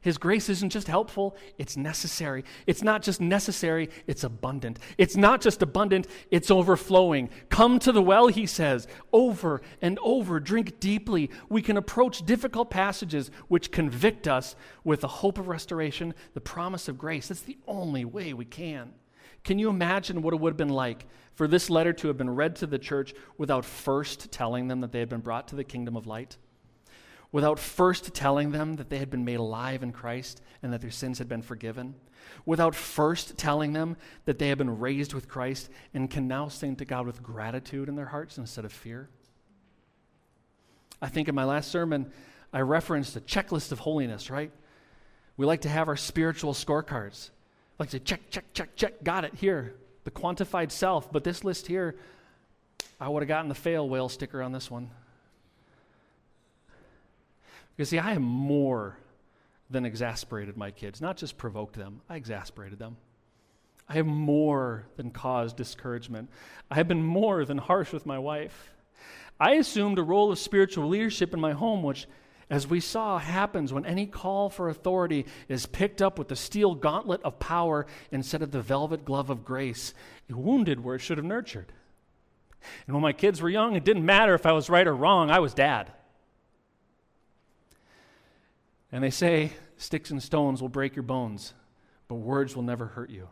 His 0.08 0.18
grace 0.18 0.48
isn't 0.48 0.70
just 0.70 0.88
helpful, 0.88 1.36
it's 1.58 1.76
necessary. 1.76 2.46
It's 2.66 2.82
not 2.82 3.02
just 3.02 3.20
necessary, 3.20 3.90
it's 4.08 4.24
abundant. 4.24 4.80
It's 4.98 5.18
not 5.18 5.42
just 5.42 5.62
abundant, 5.62 6.08
it's 6.32 6.50
overflowing. 6.50 7.30
Come 7.50 7.78
to 7.80 7.92
the 7.92 8.02
well, 8.02 8.28
he 8.28 8.46
says, 8.46 8.88
over 9.12 9.62
and 9.82 10.00
over. 10.02 10.40
Drink 10.40 10.80
deeply. 10.80 11.30
We 11.50 11.62
can 11.62 11.76
approach 11.76 12.26
difficult 12.26 12.70
passages 12.70 13.32
which 13.50 13.70
convict 13.70 14.30
us 14.30 14.56
with 14.86 15.02
the 15.02 15.10
hope 15.10 15.38
of 15.38 15.50
restoration, 15.50 16.14
the 16.34 16.40
promise 16.40 16.88
of 16.88 16.98
grace. 16.98 17.28
That's 17.28 17.42
the 17.42 17.58
only 17.68 18.06
way 18.06 18.32
we 18.32 18.46
can. 18.46 18.94
Can 19.44 19.60
you 19.60 19.68
imagine 19.68 20.22
what 20.22 20.34
it 20.34 20.40
would 20.40 20.52
have 20.52 20.58
been 20.58 20.70
like 20.70 21.06
for 21.34 21.50
this 21.50 21.70
letter 21.70 21.92
to 21.92 22.08
have 22.08 22.18
been 22.18 22.34
read 22.34 22.56
to 22.56 22.66
the 22.66 22.80
church 22.80 23.14
without 23.38 23.66
first 23.66 24.32
telling 24.32 24.70
them 24.70 24.80
that 24.80 24.94
they 24.94 25.00
had 25.00 25.10
been 25.10 25.20
brought 25.20 25.50
to 25.50 25.58
the 25.58 25.66
kingdom 25.66 25.98
of 25.98 26.08
light? 26.08 26.38
Without 27.32 27.60
first 27.60 28.14
telling 28.14 28.52
them 28.52 28.76
that 28.76 28.90
they 28.90 28.98
had 28.98 29.10
been 29.10 29.26
made 29.26 29.40
alive 29.40 29.84
in 29.84 29.92
Christ 29.92 30.42
and 30.64 30.72
that 30.74 30.82
their 30.82 30.92
sins 30.92 31.18
had 31.18 31.28
been 31.28 31.42
forgiven, 31.42 31.96
without 32.46 32.76
first 32.76 33.38
telling 33.38 33.74
them 33.74 33.98
that 34.26 34.40
they 34.40 34.50
had 34.50 34.58
been 34.58 34.80
raised 34.80 35.14
with 35.14 35.28
Christ 35.28 35.70
and 35.94 36.10
can 36.10 36.28
now 36.28 36.48
sing 36.48 36.76
to 36.78 36.86
God 36.86 37.06
with 37.06 37.22
gratitude 37.22 37.90
in 37.90 37.96
their 37.96 38.06
hearts 38.06 38.38
instead 38.38 38.66
of 38.66 38.72
fear. 38.72 39.10
I 41.02 41.10
think 41.10 41.28
in 41.28 41.36
my 41.36 41.44
last 41.44 41.72
sermon, 41.72 42.12
I 42.52 42.62
referenced 42.62 43.16
a 43.16 43.22
checklist 43.22 43.72
of 43.72 43.80
holiness, 43.80 44.30
right? 44.30 44.52
We 45.36 45.46
like 45.46 45.62
to 45.62 45.70
have 45.70 45.88
our 45.88 45.98
spiritual 45.98 46.54
scorecards. 46.54 47.30
Like 47.78 47.90
to 47.92 48.00
check, 48.00 48.32
check, 48.32 48.46
check, 48.54 48.76
check, 48.76 49.04
got 49.04 49.24
it 49.24 49.36
here, 49.36 49.76
the 50.04 50.12
quantified 50.12 50.72
self. 50.72 51.12
But 51.12 51.24
this 51.24 51.44
list 51.44 51.68
here, 51.68 51.96
I 53.00 53.08
would 53.08 53.22
have 53.22 53.28
gotten 53.28 53.50
the 53.50 53.56
fail 53.56 53.88
whale 53.88 54.10
sticker 54.10 54.42
on 54.42 54.52
this 54.52 54.72
one. 54.72 54.90
Because, 57.78 57.90
see, 57.90 58.00
I 58.00 58.14
have 58.14 58.22
more 58.22 58.98
than 59.70 59.86
exasperated 59.86 60.58
my 60.58 60.72
kids, 60.72 61.00
not 61.00 61.16
just 61.16 61.38
provoked 61.38 61.76
them, 61.76 62.02
I 62.10 62.16
exasperated 62.16 62.80
them. 62.80 62.98
I 63.88 63.94
have 63.94 64.06
more 64.06 64.86
than 64.98 65.12
caused 65.12 65.56
discouragement. 65.56 66.30
I 66.70 66.76
have 66.76 66.88
been 66.88 67.04
more 67.04 67.46
than 67.46 67.58
harsh 67.58 67.94
with 67.94 68.06
my 68.06 68.20
wife. 68.20 68.74
I 69.40 69.54
assumed 69.54 70.00
a 70.00 70.04
role 70.04 70.32
of 70.32 70.40
spiritual 70.40 70.88
leadership 70.88 71.34
in 71.34 71.40
my 71.40 71.54
home, 71.54 71.84
which, 71.84 72.08
as 72.50 72.68
we 72.68 72.80
saw, 72.80 73.18
happens 73.18 73.72
when 73.72 73.86
any 73.86 74.06
call 74.06 74.50
for 74.50 74.68
authority 74.68 75.26
is 75.48 75.68
picked 75.68 76.02
up 76.02 76.18
with 76.18 76.28
the 76.28 76.36
steel 76.36 76.76
gauntlet 76.76 77.22
of 77.24 77.40
power 77.40 77.86
instead 78.12 78.42
of 78.42 78.52
the 78.52 78.62
velvet 78.62 79.06
glove 79.06 79.30
of 79.30 79.46
grace, 79.46 79.94
wounded 80.30 80.84
where 80.84 80.96
it 80.96 81.02
should 81.02 81.18
have 81.18 81.26
nurtured. 81.26 81.72
And 82.88 82.96
when 82.96 83.04
my 83.04 83.14
kids 83.14 83.42
were 83.42 83.50
young, 83.50 83.76
it 83.76 83.86
didn't 83.86 84.06
matter 84.06 84.34
if 84.34 84.46
I 84.46 84.52
was 84.52 84.70
right 84.70 84.88
or 84.88 84.96
wrong, 84.96 85.30
I 85.30 85.40
was 85.40 85.54
dad. 85.54 85.92
And 88.92 89.04
they 89.04 89.10
say, 89.10 89.52
sticks 89.78 90.12
and 90.12 90.22
stones 90.22 90.62
will 90.62 90.70
break 90.70 90.96
your 90.96 91.04
bones, 91.04 91.54
but 92.08 92.16
words 92.16 92.56
will 92.56 92.64
never 92.64 92.86
hurt 92.86 93.10
you. 93.10 93.28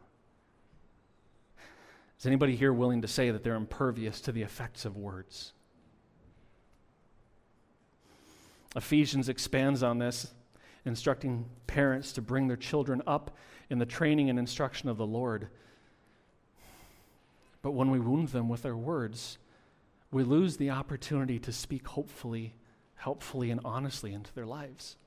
Is 2.20 2.26
anybody 2.26 2.56
here 2.56 2.74
willing 2.74 3.02
to 3.02 3.08
say 3.08 3.32
that 3.32 3.44
they're 3.44 3.56
impervious 3.56 4.22
to 4.22 4.32
the 4.32 4.42
effects 4.42 4.86
of 4.86 4.98
words? 4.98 5.54
Ephesians 8.76 9.30
expands 9.30 9.84
on 9.84 10.00
this, 10.00 10.34
instructing 10.84 11.46
parents 11.68 12.12
to 12.14 12.22
bring 12.22 12.48
their 12.48 12.58
children 12.58 13.02
up 13.08 13.36
in 13.70 13.80
the 13.80 13.86
training 13.86 14.30
and 14.30 14.38
instruction 14.38 14.90
of 14.90 14.98
the 14.98 15.06
Lord. 15.06 15.48
But 17.62 17.72
when 17.72 17.90
we 17.90 18.00
wound 18.00 18.30
them 18.30 18.50
with 18.50 18.66
our 18.66 18.76
words, 18.76 19.38
we 20.12 20.24
lose 20.24 20.58
the 20.58 20.70
opportunity 20.70 21.40
to 21.40 21.52
speak 21.52 21.88
hopefully, 21.88 22.56
helpfully, 22.96 23.50
and 23.50 23.62
honestly 23.66 24.14
into 24.14 24.34
their 24.34 24.46
lives. 24.46 24.98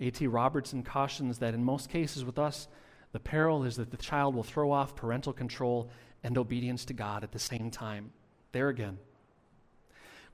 A.T. 0.00 0.26
Robertson 0.26 0.82
cautions 0.82 1.38
that 1.38 1.54
in 1.54 1.64
most 1.64 1.88
cases 1.88 2.24
with 2.24 2.38
us, 2.38 2.68
the 3.12 3.20
peril 3.20 3.64
is 3.64 3.76
that 3.76 3.90
the 3.90 3.96
child 3.96 4.34
will 4.34 4.42
throw 4.42 4.72
off 4.72 4.96
parental 4.96 5.32
control 5.32 5.90
and 6.24 6.36
obedience 6.36 6.84
to 6.86 6.92
God 6.92 7.22
at 7.22 7.32
the 7.32 7.38
same 7.38 7.70
time. 7.70 8.10
There 8.52 8.68
again. 8.68 8.98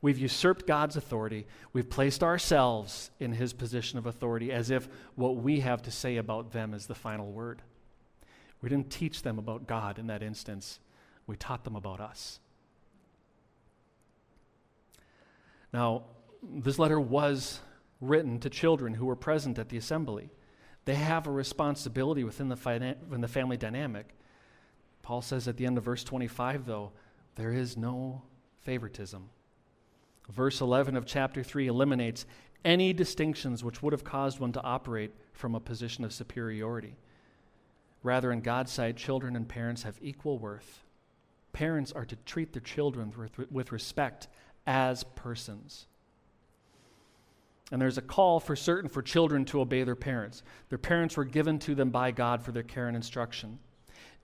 We've 0.02 0.18
usurped 0.18 0.66
God's 0.66 0.96
authority. 0.96 1.46
We've 1.74 1.90
placed 1.90 2.22
ourselves 2.22 3.10
in 3.20 3.32
his 3.32 3.52
position 3.52 3.98
of 3.98 4.06
authority 4.06 4.50
as 4.50 4.70
if 4.70 4.88
what 5.14 5.36
we 5.36 5.60
have 5.60 5.82
to 5.82 5.90
say 5.90 6.16
about 6.16 6.52
them 6.52 6.72
is 6.72 6.86
the 6.86 6.94
final 6.94 7.30
word. 7.30 7.60
We 8.62 8.70
didn't 8.70 8.90
teach 8.90 9.22
them 9.22 9.38
about 9.38 9.66
God 9.66 9.98
in 9.98 10.06
that 10.06 10.22
instance, 10.22 10.80
we 11.26 11.36
taught 11.36 11.64
them 11.64 11.76
about 11.76 12.00
us. 12.00 12.40
Now, 15.72 16.04
this 16.42 16.78
letter 16.78 16.98
was 16.98 17.60
written 18.00 18.38
to 18.40 18.50
children 18.50 18.94
who 18.94 19.06
were 19.06 19.16
present 19.16 19.58
at 19.58 19.68
the 19.68 19.76
assembly. 19.76 20.30
They 20.84 20.94
have 20.94 21.26
a 21.26 21.30
responsibility 21.30 22.24
within 22.24 22.48
the, 22.48 22.56
fina- 22.56 22.96
the 23.10 23.28
family 23.28 23.56
dynamic. 23.56 24.14
Paul 25.02 25.22
says 25.22 25.48
at 25.48 25.56
the 25.56 25.66
end 25.66 25.78
of 25.78 25.84
verse 25.84 26.04
25, 26.04 26.66
though, 26.66 26.92
there 27.36 27.52
is 27.52 27.76
no 27.76 28.22
favoritism. 28.60 29.28
Verse 30.30 30.60
11 30.60 30.96
of 30.96 31.06
chapter 31.06 31.42
3 31.42 31.66
eliminates 31.66 32.26
any 32.64 32.92
distinctions 32.92 33.64
which 33.64 33.82
would 33.82 33.92
have 33.92 34.04
caused 34.04 34.38
one 34.38 34.52
to 34.52 34.62
operate 34.62 35.12
from 35.32 35.54
a 35.54 35.60
position 35.60 36.04
of 36.04 36.12
superiority. 36.12 36.96
Rather, 38.02 38.32
in 38.32 38.40
God's 38.40 38.72
sight, 38.72 38.96
children 38.96 39.36
and 39.36 39.48
parents 39.48 39.82
have 39.82 39.98
equal 40.00 40.38
worth. 40.38 40.84
Parents 41.52 41.92
are 41.92 42.04
to 42.04 42.16
treat 42.16 42.52
their 42.52 42.62
children 42.62 43.12
with, 43.16 43.50
with 43.50 43.72
respect 43.72 44.28
as 44.66 45.04
persons. 45.04 45.86
And 47.70 47.80
there's 47.80 47.98
a 47.98 48.02
call 48.02 48.40
for 48.40 48.56
certain 48.56 48.88
for 48.88 49.02
children 49.02 49.44
to 49.46 49.61
obey 49.61 49.85
their 49.85 49.96
parents. 49.96 50.42
Their 50.68 50.78
parents 50.78 51.16
were 51.16 51.24
given 51.24 51.59
to 51.61 51.74
them 51.74 51.90
by 51.90 52.11
God 52.11 52.42
for 52.42 52.52
their 52.52 52.64
care 52.64 52.88
and 52.88 52.96
instruction. 52.96 53.59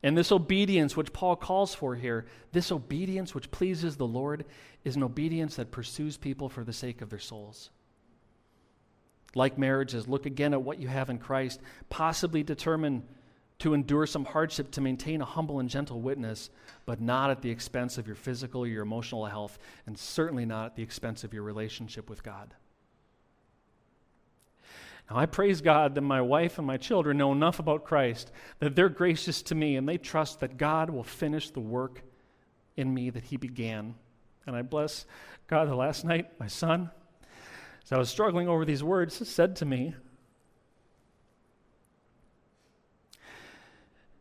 And 0.03 0.17
this 0.17 0.33
obedience, 0.33 0.97
which 0.97 1.13
Paul 1.13 1.37
calls 1.37 1.75
for 1.75 1.95
here, 1.95 2.27
this 2.53 2.71
obedience 2.71 3.35
which 3.35 3.51
pleases 3.51 3.97
the 3.97 4.07
Lord, 4.07 4.45
is 4.85 4.97
an 4.97 5.03
obedience 5.03 5.57
that 5.57 5.71
pursues 5.71 6.17
people 6.17 6.49
for 6.49 6.65
the 6.65 6.73
sake 6.73 7.03
of 7.03 7.11
their 7.11 7.19
souls. 7.19 7.71
Like 9.35 9.59
marriages, 9.59 10.09
look 10.09 10.27
again 10.27 10.53
at 10.53 10.63
what 10.63 10.79
you 10.79 10.89
have 10.89 11.11
in 11.11 11.19
Christ, 11.19 11.61
possibly 11.89 12.43
determine 12.43 13.03
to 13.59 13.75
endure 13.75 14.07
some 14.07 14.25
hardship 14.25 14.70
to 14.73 14.81
maintain 14.81 15.23
a 15.23 15.25
humble 15.25 15.61
and 15.61 15.68
gentle 15.68 16.01
witness, 16.01 16.51
but 16.85 17.01
not 17.01 17.31
at 17.31 17.43
the 17.43 17.51
expense 17.51 17.97
of 17.97 18.07
your 18.07 18.16
physical 18.16 18.62
or 18.62 18.66
your 18.66 18.83
emotional 18.83 19.25
health, 19.25 19.59
and 19.87 19.97
certainly 19.97 20.45
not 20.45 20.66
at 20.66 20.77
the 20.77 20.83
expense 20.83 21.25
of 21.25 21.33
your 21.33 21.43
relationship 21.43 22.11
with 22.11 22.23
God. 22.23 22.55
Now, 25.09 25.17
I 25.17 25.27
praise 25.27 25.61
God 25.61 25.95
that 25.95 26.01
my 26.01 26.21
wife 26.21 26.59
and 26.59 26.67
my 26.67 26.77
children 26.77 27.19
know 27.19 27.31
enough 27.31 27.59
about 27.59 27.85
Christ 27.85 28.33
that 28.59 28.75
they're 28.75 28.89
gracious 28.89 29.41
to 29.43 29.55
me 29.55 29.77
and 29.77 29.89
they 29.89 29.99
trust 29.99 30.41
that 30.41 30.57
God 30.57 30.91
will 30.91 31.05
finish 31.05 31.51
the 31.51 31.61
work 31.61 32.03
in 32.77 32.93
me 32.93 33.11
that 33.11 33.25
He 33.25 33.37
began. 33.37 33.95
And 34.47 34.57
I 34.57 34.63
bless 34.63 35.07
God 35.47 35.69
the 35.69 35.77
last 35.77 36.05
night, 36.05 36.33
my 36.41 36.49
son, 36.49 36.91
as 37.85 37.93
I 37.93 37.99
was 37.99 38.11
struggling 38.11 38.49
over 38.49 38.65
these 38.65 38.83
words, 38.83 39.29
said 39.29 39.55
to 39.57 39.65
me, 39.65 39.95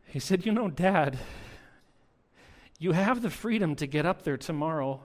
He 0.06 0.20
said, 0.20 0.46
You 0.46 0.52
know, 0.52 0.70
Dad, 0.70 1.18
you 2.78 2.92
have 2.92 3.22
the 3.22 3.30
freedom 3.30 3.74
to 3.76 3.86
get 3.86 4.06
up 4.06 4.22
there 4.22 4.36
tomorrow 4.36 5.02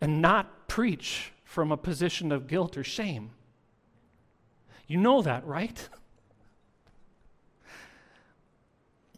and 0.00 0.20
not 0.20 0.68
preach 0.68 1.32
from 1.44 1.70
a 1.70 1.76
position 1.76 2.32
of 2.32 2.48
guilt 2.48 2.76
or 2.76 2.84
shame. 2.84 3.30
You 4.92 4.98
know 4.98 5.22
that, 5.22 5.46
right? 5.46 5.88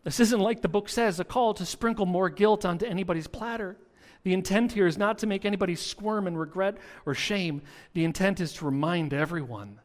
This 0.04 0.20
isn't 0.20 0.38
like 0.38 0.60
the 0.60 0.68
book 0.68 0.90
says, 0.90 1.18
a 1.18 1.24
call 1.24 1.54
to 1.54 1.64
sprinkle 1.64 2.04
more 2.04 2.28
guilt 2.28 2.66
onto 2.66 2.84
anybody's 2.84 3.26
platter. 3.26 3.78
The 4.22 4.34
intent 4.34 4.72
here 4.72 4.86
is 4.86 4.98
not 4.98 5.16
to 5.18 5.26
make 5.26 5.46
anybody 5.46 5.74
squirm 5.74 6.26
in 6.26 6.36
regret 6.36 6.76
or 7.06 7.14
shame. 7.14 7.62
The 7.94 8.04
intent 8.04 8.38
is 8.38 8.52
to 8.54 8.66
remind 8.66 9.14
everyone 9.14 9.80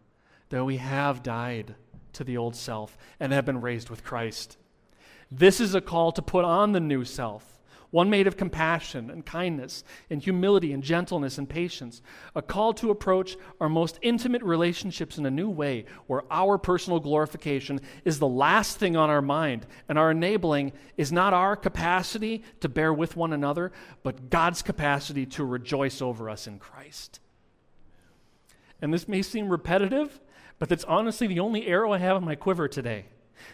that 0.49 0.65
we 0.65 0.75
have 0.75 1.23
died 1.23 1.75
to 2.13 2.25
the 2.25 2.35
old 2.35 2.57
self 2.57 2.97
and 3.17 3.31
have 3.31 3.45
been 3.45 3.61
raised 3.61 3.89
with 3.89 4.03
Christ. 4.03 4.57
This 5.31 5.61
is 5.61 5.73
a 5.73 5.79
call 5.79 6.11
to 6.11 6.21
put 6.21 6.43
on 6.43 6.73
the 6.73 6.81
new 6.81 7.05
self 7.05 7.58
one 7.91 8.09
made 8.09 8.27
of 8.27 8.37
compassion 8.37 9.09
and 9.09 9.25
kindness 9.25 9.83
and 10.09 10.21
humility 10.21 10.71
and 10.73 10.83
gentleness 10.83 11.37
and 11.37 11.49
patience, 11.49 12.01
a 12.35 12.41
call 12.41 12.73
to 12.73 12.91
approach 12.91 13.35
our 13.59 13.69
most 13.69 13.97
intimate 14.01 14.43
relationships 14.43 15.17
in 15.17 15.25
a 15.25 15.31
new 15.31 15.49
way 15.49 15.85
where 16.07 16.23
our 16.31 16.57
personal 16.57 16.99
glorification 16.99 17.81
is 18.05 18.19
the 18.19 18.27
last 18.27 18.77
thing 18.77 18.95
on 18.95 19.09
our 19.09 19.21
mind 19.21 19.65
and 19.87 19.97
our 19.97 20.11
enabling 20.11 20.71
is 20.97 21.11
not 21.11 21.33
our 21.33 21.55
capacity 21.55 22.43
to 22.59 22.69
bear 22.69 22.93
with 22.93 23.15
one 23.15 23.33
another, 23.33 23.71
but 24.03 24.29
God's 24.29 24.61
capacity 24.61 25.25
to 25.25 25.43
rejoice 25.43 26.01
over 26.01 26.29
us 26.29 26.45
in 26.45 26.59
Christ. 26.59 27.19
And 28.81 28.93
this 28.93 29.07
may 29.07 29.21
seem 29.21 29.49
repetitive, 29.49 30.19
but 30.59 30.69
that's 30.69 30.83
honestly 30.85 31.27
the 31.27 31.39
only 31.39 31.67
arrow 31.67 31.91
I 31.91 31.97
have 31.97 32.17
in 32.17 32.23
my 32.23 32.35
quiver 32.35 32.67
today. 32.67 33.05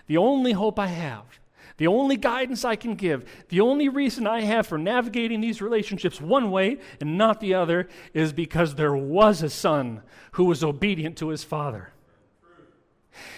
The 0.08 0.18
only 0.18 0.52
hope 0.52 0.78
I 0.78 0.88
have 0.88 1.40
the 1.78 1.88
only 1.88 2.16
guidance 2.16 2.64
I 2.64 2.76
can 2.76 2.96
give, 2.96 3.26
the 3.50 3.62
only 3.62 3.90
reason 3.90 4.26
I 4.26 4.42
have 4.42 4.68
for 4.68 4.78
navigating 4.78 5.42
these 5.42 5.62
relationships 5.62 6.22
one 6.22 6.50
way 6.52 6.78
and 7.02 7.18
not 7.18 7.42
the 7.42 7.54
other 7.54 7.90
is 8.14 8.32
because 8.32 8.76
there 8.76 8.96
was 8.96 9.42
a 9.42 9.50
son 9.50 10.02
who 10.34 10.46
was 10.46 10.64
obedient 10.64 11.18
to 11.18 11.30
his 11.30 11.44
father. 11.44 11.92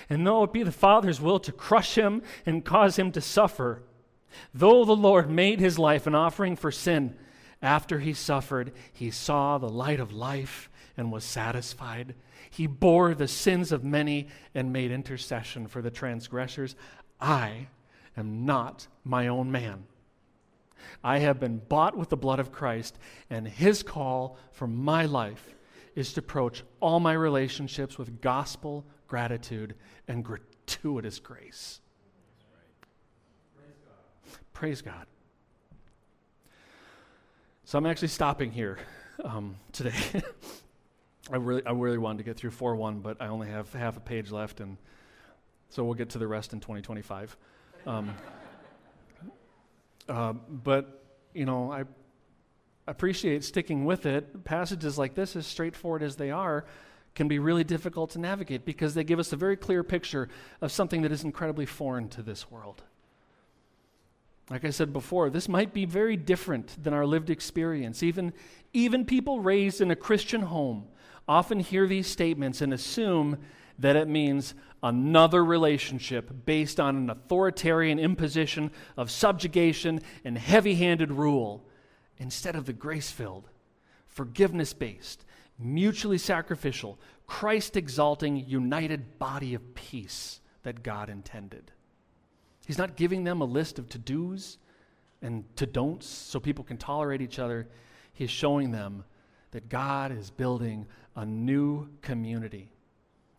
And 0.10 0.26
though 0.26 0.44
it 0.44 0.54
be 0.54 0.64
the 0.64 0.72
Father's 0.72 1.22
will 1.22 1.40
to 1.40 1.52
crush 1.52 1.96
him 1.96 2.22
and 2.46 2.66
cause 2.66 2.98
him 2.98 3.12
to 3.12 3.22
suffer, 3.22 3.84
though 4.54 4.86
the 4.86 4.96
Lord 4.96 5.30
made 5.30 5.60
his 5.60 5.78
life 5.78 6.08
an 6.08 6.16
offering 6.16 6.56
for 6.56 6.72
sin, 6.72 7.16
after 7.62 8.00
he 8.00 8.14
suffered, 8.14 8.72
he 8.94 9.10
saw 9.10 9.58
the 9.58 9.70
light 9.70 10.00
of 10.00 10.14
life 10.14 10.70
and 10.96 11.12
was 11.12 11.24
satisfied. 11.24 12.16
He 12.50 12.68
bore 12.68 13.14
the 13.14 13.28
sins 13.28 13.72
of 13.72 13.84
many 13.84 14.28
and 14.54 14.72
made 14.72 14.92
intercession 14.92 15.68
for 15.68 15.82
the 15.82 15.92
transgressors. 15.92 16.76
I 17.20 17.68
am 18.18 18.46
not 18.46 18.88
my 19.04 19.28
own 19.28 19.52
man. 19.52 19.86
I 21.04 21.20
have 21.20 21.40
been 21.40 21.60
bought 21.60 21.98
with 21.98 22.10
the 22.10 22.18
blood 22.18 22.40
of 22.40 22.52
Christ, 22.52 22.98
and 23.30 23.48
his 23.48 23.84
call 23.84 24.38
for 24.52 24.68
my 24.68 25.06
life 25.06 25.56
is 25.96 26.14
to 26.14 26.20
approach 26.20 26.64
all 26.80 27.00
my 27.00 27.14
relationships 27.14 27.98
with 27.98 28.22
gospel 28.22 28.86
gratitude 29.08 29.76
and 30.08 30.24
gratuitous 30.24 31.20
grace. 31.20 31.80
Praise 34.54 34.82
God. 34.82 35.06
So 37.64 37.78
I'm 37.78 37.86
actually 37.86 38.08
stopping 38.10 38.52
here 38.52 38.80
um, 39.24 39.58
today. 39.72 39.94
I 41.32 41.36
really, 41.36 41.66
I 41.66 41.72
really 41.72 41.98
wanted 41.98 42.20
to 42.20 42.24
get 42.24 42.38
through 42.38 42.52
4 42.52 42.76
1, 42.76 43.00
but 43.00 43.22
I 43.22 43.28
only 43.28 43.50
have 43.50 43.72
half 43.74 43.98
a 43.98 44.00
page 44.00 44.32
left, 44.32 44.62
and 44.62 44.78
so 45.70 45.84
we'll 45.84 45.96
get 45.96 46.10
to 46.12 46.18
the 46.18 46.28
rest 46.28 46.54
in 46.54 46.60
2025. 46.60 47.36
Um, 47.88 48.14
uh, 50.10 50.34
but, 50.34 51.06
you 51.34 51.46
know, 51.46 51.72
I 51.72 51.86
appreciate 52.86 53.46
sticking 53.46 53.86
with 53.86 54.06
it. 54.06 54.44
Passages 54.44 54.98
like 54.98 55.16
this, 55.16 55.38
as 55.38 55.48
straightforward 55.48 56.04
as 56.04 56.18
they 56.18 56.30
are, 56.30 56.66
can 57.16 57.30
be 57.30 57.40
really 57.40 57.64
difficult 57.64 58.10
to 58.12 58.20
navigate 58.20 58.66
because 58.66 58.94
they 58.94 59.06
give 59.06 59.20
us 59.20 59.32
a 59.32 59.38
very 59.38 59.56
clear 59.56 59.84
picture 59.84 60.28
of 60.60 60.72
something 60.72 61.02
that 61.02 61.14
is 61.14 61.24
incredibly 61.24 61.66
foreign 61.66 62.10
to 62.10 62.22
this 62.22 62.52
world. 62.52 62.84
Like 64.50 64.66
I 64.66 64.70
said 64.70 64.92
before, 64.92 65.30
this 65.30 65.48
might 65.48 65.74
be 65.74 65.86
very 65.86 66.18
different 66.18 66.82
than 66.84 66.94
our 66.94 67.06
lived 67.06 67.30
experience. 67.30 68.04
Even, 68.04 68.34
even 68.74 69.06
people 69.06 69.40
raised 69.40 69.80
in 69.80 69.92
a 69.92 69.96
Christian 69.96 70.42
home 70.42 70.88
often 71.26 71.62
hear 71.62 71.88
these 71.88 72.08
statements 72.08 72.62
and 72.62 72.74
assume 72.74 73.38
that 73.80 73.96
it 73.96 74.08
means 74.08 74.54
another 74.84 75.44
relationship 75.44 76.32
based 76.46 76.80
on 76.80 76.96
an 76.96 77.10
authoritarian 77.10 78.00
imposition 78.00 78.72
of 78.96 79.12
subjugation 79.12 80.02
and 80.24 80.38
heavy 80.38 80.76
handed 80.76 81.12
rule 81.12 81.66
instead 82.18 82.56
of 82.56 82.66
the 82.66 82.74
grace 82.74 83.12
filled, 83.12 83.50
forgiveness 84.08 84.74
based, 84.74 85.26
mutually 85.60 86.18
sacrificial, 86.18 87.00
Christ 87.26 87.76
exalting, 87.76 88.46
united 88.48 89.20
body 89.20 89.54
of 89.54 89.76
peace 89.76 90.40
that 90.64 90.84
God 90.84 91.10
intended. 91.10 91.72
He's 92.66 92.78
not 92.78 92.96
giving 92.96 93.24
them 93.24 93.42
a 93.42 93.46
list 93.46 93.80
of 93.80 93.90
to 93.90 93.98
dos 93.98 94.58
and 95.22 95.44
to 95.56 95.66
don'ts 95.66 96.08
so 96.08 96.40
people 96.40 96.64
can 96.64 96.78
tolerate 96.78 97.22
each 97.22 97.40
other. 97.40 97.68
He's 98.14 98.30
showing 98.30 98.72
them 98.72 99.04
that 99.52 99.70
God 99.70 100.12
is 100.12 100.30
building 100.30 100.86
a 101.16 101.26
new 101.26 101.90
community 102.02 102.72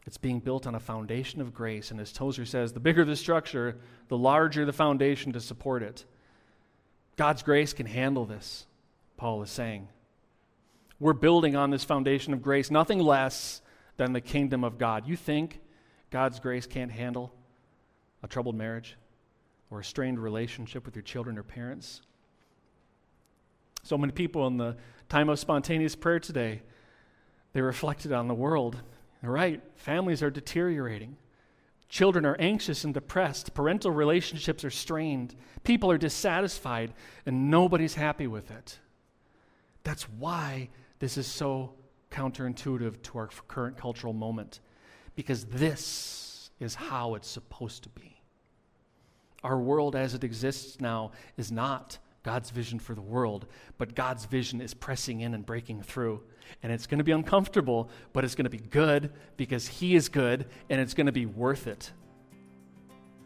it's 0.08 0.16
being 0.16 0.40
built 0.40 0.66
on 0.66 0.74
a 0.74 0.80
foundation 0.80 1.42
of 1.42 1.52
grace. 1.52 1.90
And 1.90 2.00
as 2.00 2.14
Tozer 2.14 2.46
says, 2.46 2.72
the 2.72 2.80
bigger 2.80 3.04
the 3.04 3.14
structure, 3.14 3.76
the 4.08 4.16
larger 4.16 4.64
the 4.64 4.72
foundation 4.72 5.34
to 5.34 5.40
support 5.40 5.82
it. 5.82 6.06
God's 7.16 7.42
grace 7.42 7.74
can 7.74 7.84
handle 7.84 8.24
this, 8.24 8.66
Paul 9.18 9.42
is 9.42 9.50
saying. 9.50 9.86
We're 10.98 11.12
building 11.12 11.56
on 11.56 11.68
this 11.68 11.84
foundation 11.84 12.32
of 12.32 12.40
grace, 12.40 12.70
nothing 12.70 13.00
less 13.00 13.60
than 13.98 14.14
the 14.14 14.22
kingdom 14.22 14.64
of 14.64 14.78
God. 14.78 15.06
You 15.06 15.14
think 15.14 15.60
God's 16.08 16.40
grace 16.40 16.66
can't 16.66 16.90
handle 16.90 17.34
a 18.22 18.28
troubled 18.28 18.56
marriage 18.56 18.96
or 19.70 19.80
a 19.80 19.84
strained 19.84 20.18
relationship 20.18 20.86
with 20.86 20.96
your 20.96 21.02
children 21.02 21.36
or 21.36 21.42
parents? 21.42 22.00
So 23.82 23.98
many 23.98 24.14
people 24.14 24.46
in 24.46 24.56
the 24.56 24.78
time 25.10 25.28
of 25.28 25.38
spontaneous 25.38 25.94
prayer 25.94 26.18
today, 26.18 26.62
they 27.52 27.60
reflected 27.60 28.10
on 28.10 28.26
the 28.26 28.32
world 28.32 28.80
right? 29.22 29.60
Families 29.76 30.22
are 30.22 30.30
deteriorating. 30.30 31.16
Children 31.88 32.26
are 32.26 32.36
anxious 32.38 32.84
and 32.84 32.92
depressed. 32.92 33.54
Parental 33.54 33.90
relationships 33.90 34.64
are 34.64 34.70
strained. 34.70 35.34
People 35.64 35.90
are 35.90 35.98
dissatisfied, 35.98 36.92
and 37.24 37.50
nobody's 37.50 37.94
happy 37.94 38.26
with 38.26 38.50
it. 38.50 38.78
That's 39.84 40.08
why 40.08 40.68
this 40.98 41.16
is 41.16 41.26
so 41.26 41.72
counterintuitive 42.10 43.02
to 43.02 43.18
our 43.18 43.28
current 43.48 43.76
cultural 43.76 44.12
moment, 44.12 44.60
because 45.16 45.44
this 45.46 46.50
is 46.60 46.74
how 46.74 47.14
it's 47.14 47.28
supposed 47.28 47.84
to 47.84 47.88
be. 47.90 48.20
Our 49.42 49.58
world 49.58 49.96
as 49.96 50.14
it 50.14 50.24
exists 50.24 50.80
now 50.80 51.12
is 51.36 51.50
not 51.52 51.98
God's 52.28 52.50
vision 52.50 52.78
for 52.78 52.94
the 52.94 53.00
world, 53.00 53.46
but 53.78 53.94
God's 53.94 54.26
vision 54.26 54.60
is 54.60 54.74
pressing 54.74 55.22
in 55.22 55.32
and 55.32 55.46
breaking 55.46 55.80
through. 55.80 56.20
And 56.62 56.70
it's 56.70 56.86
going 56.86 56.98
to 56.98 57.04
be 57.04 57.12
uncomfortable, 57.12 57.88
but 58.12 58.22
it's 58.22 58.34
going 58.34 58.44
to 58.44 58.50
be 58.50 58.58
good 58.58 59.14
because 59.38 59.66
He 59.66 59.96
is 59.96 60.10
good, 60.10 60.44
and 60.68 60.78
it's 60.78 60.92
going 60.92 61.06
to 61.06 61.12
be 61.12 61.24
worth 61.24 61.66
it 61.66 61.90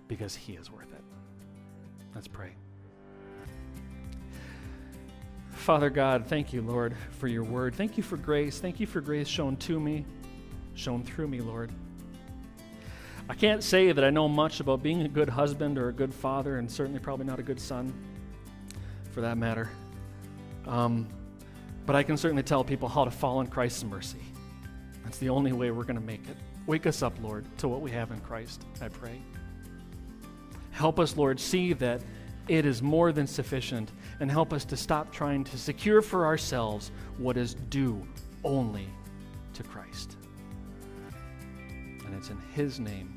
because 0.07 0.37
He 0.37 0.53
is 0.53 0.71
worth 0.71 0.93
it. 0.93 1.03
Let's 2.15 2.29
pray. 2.29 2.53
Father 5.51 5.91
God, 5.91 6.25
thank 6.29 6.53
you, 6.53 6.63
Lord, 6.63 6.95
for 7.19 7.27
your 7.27 7.43
word. 7.43 7.75
Thank 7.75 7.97
you 7.97 8.05
for 8.05 8.17
grace. 8.17 8.61
Thank 8.61 8.79
you 8.79 8.87
for 8.87 9.01
grace 9.01 9.27
shown 9.27 9.57
to 9.57 9.81
me, 9.81 10.07
shown 10.75 11.03
through 11.03 11.27
me, 11.27 11.41
Lord. 11.41 11.73
I 13.29 13.35
can't 13.35 13.65
say 13.65 13.91
that 13.91 14.05
I 14.05 14.11
know 14.11 14.29
much 14.29 14.61
about 14.61 14.81
being 14.81 15.03
a 15.03 15.09
good 15.09 15.29
husband 15.29 15.77
or 15.77 15.89
a 15.89 15.93
good 15.93 16.15
father, 16.15 16.59
and 16.59 16.71
certainly 16.71 17.01
probably 17.01 17.27
not 17.27 17.41
a 17.41 17.43
good 17.43 17.59
son 17.59 17.93
for 19.13 19.21
that 19.21 19.37
matter. 19.37 19.71
Um, 20.67 21.09
but 21.87 21.97
I 21.97 22.03
can 22.03 22.17
certainly 22.17 22.43
tell 22.43 22.65
people 22.65 22.89
how 22.89 23.05
to 23.05 23.11
fall 23.11 23.41
in 23.41 23.47
Christ's 23.47 23.85
mercy. 23.85 24.21
That's 25.05 25.19
the 25.19 25.29
only 25.29 25.53
way 25.53 25.71
we're 25.71 25.85
going 25.85 25.97
to 25.97 26.01
make 26.01 26.27
it. 26.29 26.37
Wake 26.67 26.87
us 26.87 27.03
up, 27.03 27.15
Lord, 27.23 27.45
to 27.59 27.69
what 27.69 27.81
we 27.81 27.91
have 27.91 28.13
in 28.13 28.21
Christ, 28.21 28.65
I 28.81 28.89
pray. 28.89 29.21
Help 30.71 31.01
us, 31.01 31.17
Lord, 31.17 31.39
see 31.39 31.73
that 31.75 32.01
it 32.49 32.67
is 32.67 32.83
more 32.83 33.13
than 33.13 33.27
sufficient, 33.27 33.91
and 34.21 34.31
help 34.31 34.53
us 34.53 34.65
to 34.67 34.77
stop 34.77 35.13
trying 35.13 35.45
to 35.45 35.59
secure 35.59 36.03
for 36.03 36.25
ourselves 36.25 36.91
what 37.19 37.37
is 37.37 37.55
due 37.55 38.07
only 38.45 38.89
to 39.55 39.63
Christ. 39.63 40.17
And 42.05 42.15
it's 42.15 42.31
in 42.31 42.39
His 42.55 42.81
name 42.81 43.15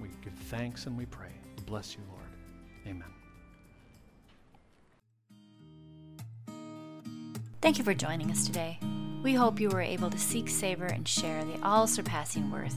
we 0.00 0.08
give 0.22 0.32
thanks 0.32 0.86
and 0.86 0.96
we 0.96 1.06
pray. 1.06 1.32
Bless 1.66 1.96
you, 1.96 2.02
Lord. 2.08 2.22
Amen. 2.86 3.17
Thank 7.60 7.76
you 7.76 7.82
for 7.84 7.92
joining 7.92 8.30
us 8.30 8.46
today. 8.46 8.78
We 9.22 9.34
hope 9.34 9.58
you 9.58 9.68
were 9.68 9.80
able 9.80 10.10
to 10.10 10.18
seek, 10.18 10.48
savor, 10.48 10.86
and 10.86 11.08
share 11.08 11.44
the 11.44 11.60
all 11.62 11.88
surpassing 11.88 12.52
worth 12.52 12.76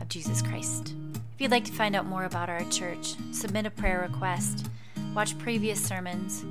of 0.00 0.08
Jesus 0.08 0.40
Christ. 0.40 0.94
If 1.34 1.40
you'd 1.40 1.50
like 1.50 1.64
to 1.64 1.72
find 1.72 1.96
out 1.96 2.06
more 2.06 2.22
about 2.24 2.48
our 2.48 2.62
church, 2.70 3.16
submit 3.32 3.66
a 3.66 3.70
prayer 3.70 4.08
request, 4.08 4.70
watch 5.16 5.36
previous 5.38 5.84
sermons, 5.84 6.44